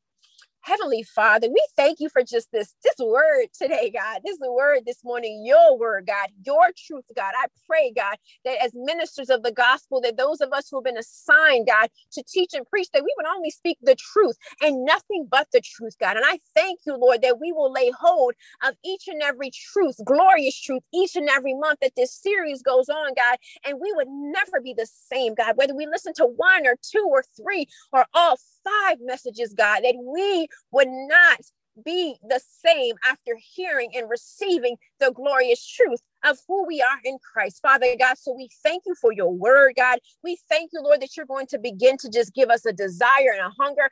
Heavenly 0.66 1.04
Father, 1.04 1.50
we 1.50 1.66
thank 1.78 2.02
you 2.02 2.10
for 2.10 2.24
just 2.24 2.52
this, 2.54 2.76
this 2.84 2.96
word 3.00 3.48
today, 3.60 3.92
God. 3.96 4.22
This 4.26 4.38
word 4.42 4.82
this 4.86 5.04
morning, 5.04 5.44
your 5.46 5.80
word, 5.80 6.08
God, 6.08 6.30
your 6.46 6.72
truth, 6.78 7.06
God. 7.16 7.34
I 7.38 7.48
pray, 7.68 7.94
God, 7.96 8.18
that 8.46 8.64
as 8.64 8.74
ministers 8.76 9.32
of 9.32 9.44
the 9.44 9.54
gospel, 9.54 10.02
that 10.04 10.18
those 10.18 10.42
of 10.42 10.54
us 10.54 10.70
who 10.70 10.78
have 10.80 10.86
been 10.86 10.98
assigned, 11.00 11.68
God, 11.68 11.90
to 12.14 12.24
teach 12.28 12.52
and 12.54 12.70
preach, 12.70 12.90
that 12.94 13.04
we 13.04 13.14
would 13.18 13.28
only 13.28 13.52
speak 13.52 13.80
the 13.84 13.96
truth 13.98 14.38
and 14.62 14.86
nothing 14.86 15.28
but 15.32 15.48
the 15.54 15.62
truth, 15.62 15.96
God. 16.00 16.18
And 16.18 16.26
I 16.28 16.40
thank 16.56 16.82
you, 16.88 16.98
Lord, 16.98 17.24
that 17.24 17.42
we 17.42 17.54
will 17.54 17.74
lay 17.74 17.92
hold 18.00 18.36
of 18.68 18.76
each 18.86 19.08
and 19.10 19.24
every 19.24 19.52
truth, 19.52 19.98
glorious 20.06 20.62
truth, 20.62 20.84
each 20.94 21.18
and 21.18 21.30
every 21.30 21.56
month 21.56 21.80
that 21.82 21.94
this 21.98 22.14
series 22.14 22.64
goes 22.64 22.90
on, 22.90 23.14
God. 23.16 23.40
And 23.66 23.80
we 23.82 23.94
would 23.96 24.10
never 24.10 24.62
be 24.64 24.76
the 24.78 24.88
same, 24.88 25.36
God, 25.36 25.58
whether 25.58 25.76
we 25.76 25.88
listen 25.88 26.14
to 26.16 26.26
one 26.28 26.68
or 26.68 26.76
two 26.84 27.08
or 27.10 27.24
three 27.38 27.68
or 27.94 28.06
all 28.14 28.38
five 28.66 28.98
messages, 29.02 29.54
God, 29.54 29.82
that 29.84 29.96
we 29.98 30.48
would 30.72 30.90
not 30.90 31.40
be 31.86 32.18
the 32.28 32.42
same 32.66 32.96
after 33.06 33.38
hearing 33.56 33.92
and 33.96 34.10
receiving 34.10 34.78
the 35.00 35.12
glorious 35.12 35.66
truth 35.66 36.02
of 36.26 36.38
who 36.48 36.66
we 36.68 36.82
are 36.82 37.00
in 37.04 37.18
Christ, 37.20 37.62
Father 37.62 37.88
God. 38.00 38.18
So 38.18 38.34
we 38.36 38.50
thank 38.64 38.84
you 38.86 38.96
for 39.00 39.14
your 39.14 39.32
word, 39.32 39.74
God. 39.78 40.00
We 40.24 40.38
thank 40.50 40.72
you, 40.74 40.82
Lord, 40.82 41.02
that 41.02 41.16
you're 41.16 41.26
going 41.26 41.48
to 41.48 41.60
begin 41.60 41.98
to 42.00 42.10
just 42.10 42.34
give 42.34 42.50
us 42.50 42.66
a 42.66 42.74
desire 42.74 43.32
and 43.34 43.42
a 43.42 43.52
hunger, 43.64 43.90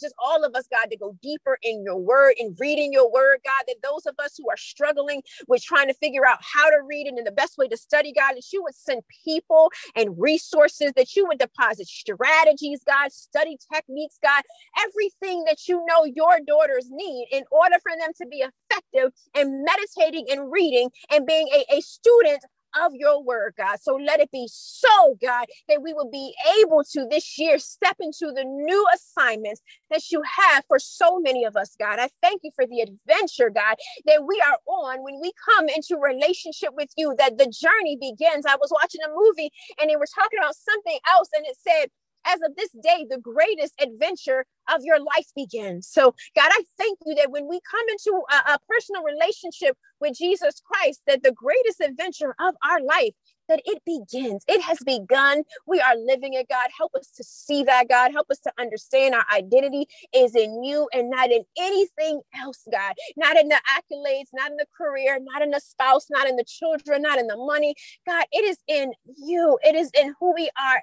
just 0.00 0.14
all 0.24 0.44
of 0.44 0.54
us, 0.54 0.66
God, 0.70 0.86
to 0.90 0.96
go 0.96 1.16
deeper 1.22 1.58
in 1.62 1.82
your 1.84 1.98
word 1.98 2.34
and 2.38 2.56
reading 2.58 2.92
your 2.92 3.10
word, 3.12 3.40
God. 3.44 3.64
That 3.66 3.76
those 3.82 4.06
of 4.06 4.14
us 4.24 4.36
who 4.38 4.48
are 4.50 4.56
struggling 4.56 5.22
with 5.48 5.62
trying 5.62 5.88
to 5.88 5.94
figure 5.94 6.26
out 6.26 6.38
how 6.40 6.70
to 6.70 6.78
read 6.88 7.06
it 7.06 7.14
and 7.16 7.26
the 7.26 7.32
best 7.32 7.58
way 7.58 7.68
to 7.68 7.76
study, 7.76 8.12
God, 8.12 8.34
that 8.34 8.46
you 8.52 8.62
would 8.62 8.74
send 8.74 9.02
people 9.24 9.70
and 9.96 10.14
resources, 10.18 10.92
that 10.96 11.16
you 11.16 11.26
would 11.26 11.38
deposit 11.38 11.88
strategies, 11.88 12.80
God, 12.86 13.12
study 13.12 13.58
techniques, 13.72 14.18
God, 14.22 14.42
everything 14.86 15.44
that 15.44 15.68
you 15.68 15.84
know 15.88 16.04
your 16.04 16.38
daughters 16.46 16.88
need 16.90 17.28
in 17.32 17.44
order 17.50 17.76
for 17.82 17.92
them 17.98 18.12
to 18.16 18.26
be 18.26 18.38
effective 18.38 19.12
in 19.34 19.64
meditating 19.64 20.26
and 20.30 20.50
reading 20.50 20.90
and 21.10 21.26
being 21.26 21.48
a 21.70 21.80
student 21.80 22.44
of 22.82 22.92
your 22.94 23.22
word, 23.22 23.54
God. 23.56 23.76
So 23.80 23.94
let 23.94 24.20
it 24.20 24.30
be 24.30 24.48
so, 24.50 25.16
God, 25.22 25.46
that 25.68 25.82
we 25.82 25.92
will 25.92 26.10
be 26.10 26.34
able 26.60 26.82
to 26.92 27.06
this 27.08 27.38
year 27.38 27.58
step 27.58 27.96
into 28.00 28.32
the 28.34 28.44
new 28.44 28.84
assignments 28.94 29.62
that 29.90 30.10
you 30.10 30.22
have 30.22 30.64
for 30.66 30.78
so 30.78 31.20
many 31.20 31.44
of 31.44 31.56
us, 31.56 31.76
God. 31.78 31.98
I 31.98 32.08
thank 32.22 32.40
you 32.42 32.50
for 32.54 32.66
the 32.66 32.80
adventure, 32.80 33.50
God, 33.50 33.76
that 34.06 34.24
we 34.26 34.42
are 34.46 34.58
on 34.66 35.02
when 35.02 35.20
we 35.20 35.32
come 35.48 35.68
into 35.68 35.96
relationship 35.96 36.70
with 36.72 36.90
you, 36.96 37.14
that 37.18 37.38
the 37.38 37.46
journey 37.46 37.96
begins. 38.00 38.44
I 38.46 38.56
was 38.56 38.72
watching 38.72 39.02
a 39.06 39.14
movie 39.14 39.50
and 39.80 39.88
they 39.88 39.96
were 39.96 40.08
talking 40.12 40.38
about 40.38 40.56
something 40.56 40.98
else, 41.14 41.28
and 41.36 41.46
it 41.46 41.56
said, 41.60 41.90
as 42.26 42.40
of 42.42 42.56
this 42.56 42.70
day, 42.82 43.06
the 43.08 43.18
greatest 43.18 43.74
adventure 43.80 44.44
of 44.72 44.80
your 44.82 44.98
life 44.98 45.26
begins. 45.36 45.88
So, 45.88 46.14
God, 46.36 46.50
I 46.50 46.62
thank 46.78 46.98
you 47.06 47.14
that 47.16 47.30
when 47.30 47.48
we 47.48 47.60
come 47.70 47.84
into 47.88 48.22
a, 48.30 48.54
a, 48.54 48.58
personal 48.68 49.02
relationship 49.02 49.76
with 50.00 50.16
Jesus 50.16 50.60
Christ, 50.64 51.02
that 51.06 51.22
the 51.22 51.32
greatest 51.32 51.80
adventure 51.80 52.34
of 52.40 52.54
our 52.64 52.80
life, 52.80 53.12
that 53.48 53.60
it 53.64 53.82
begins. 53.84 54.42
It 54.48 54.62
has 54.62 54.78
begun. 54.86 55.42
We 55.66 55.80
are 55.80 55.94
living 55.96 56.34
it, 56.34 56.48
God. 56.48 56.68
Help 56.76 56.92
us 56.94 57.10
to 57.16 57.24
see 57.24 57.62
that, 57.64 57.88
God. 57.88 58.12
Help 58.12 58.30
us 58.30 58.40
to 58.40 58.52
understand 58.58 59.14
our 59.14 59.26
identity 59.32 59.86
is 60.14 60.34
in 60.34 60.64
you 60.64 60.88
and 60.92 61.10
not 61.10 61.30
in 61.30 61.42
anything 61.58 62.22
else, 62.34 62.66
God. 62.70 62.94
Not 63.16 63.36
in 63.36 63.48
the 63.48 63.60
accolades, 63.68 64.28
not 64.32 64.50
in 64.50 64.56
the 64.56 64.66
career, 64.76 65.18
not 65.20 65.42
in 65.42 65.50
the 65.50 65.60
spouse, 65.60 66.06
not 66.10 66.28
in 66.28 66.36
the 66.36 66.44
children, 66.44 67.02
not 67.02 67.18
in 67.18 67.26
the 67.26 67.36
money. 67.36 67.74
God, 68.06 68.24
it 68.32 68.44
is 68.44 68.58
in 68.66 68.92
you. 69.16 69.58
It 69.62 69.74
is 69.74 69.90
in 69.98 70.14
who 70.18 70.34
we 70.34 70.48
are 70.58 70.82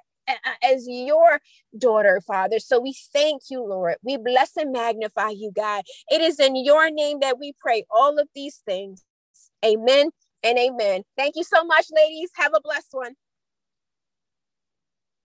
as 0.62 0.86
your 0.88 1.40
daughter, 1.76 2.20
Father. 2.26 2.58
So 2.58 2.80
we 2.80 2.94
thank 3.12 3.42
you, 3.50 3.64
Lord. 3.64 3.96
We 4.02 4.16
bless 4.16 4.56
and 4.56 4.72
magnify 4.72 5.30
you, 5.30 5.52
God. 5.54 5.84
It 6.10 6.20
is 6.20 6.38
in 6.40 6.56
your 6.56 6.90
name 6.90 7.18
that 7.20 7.38
we 7.38 7.54
pray 7.60 7.84
all 7.90 8.18
of 8.18 8.28
these 8.34 8.62
things. 8.66 9.04
Amen 9.64 10.10
and 10.42 10.58
amen. 10.58 11.02
Thank 11.16 11.36
you 11.36 11.44
so 11.44 11.64
much, 11.64 11.86
ladies. 11.94 12.30
Have 12.36 12.52
a 12.54 12.60
blessed 12.60 12.88
one. 12.92 13.14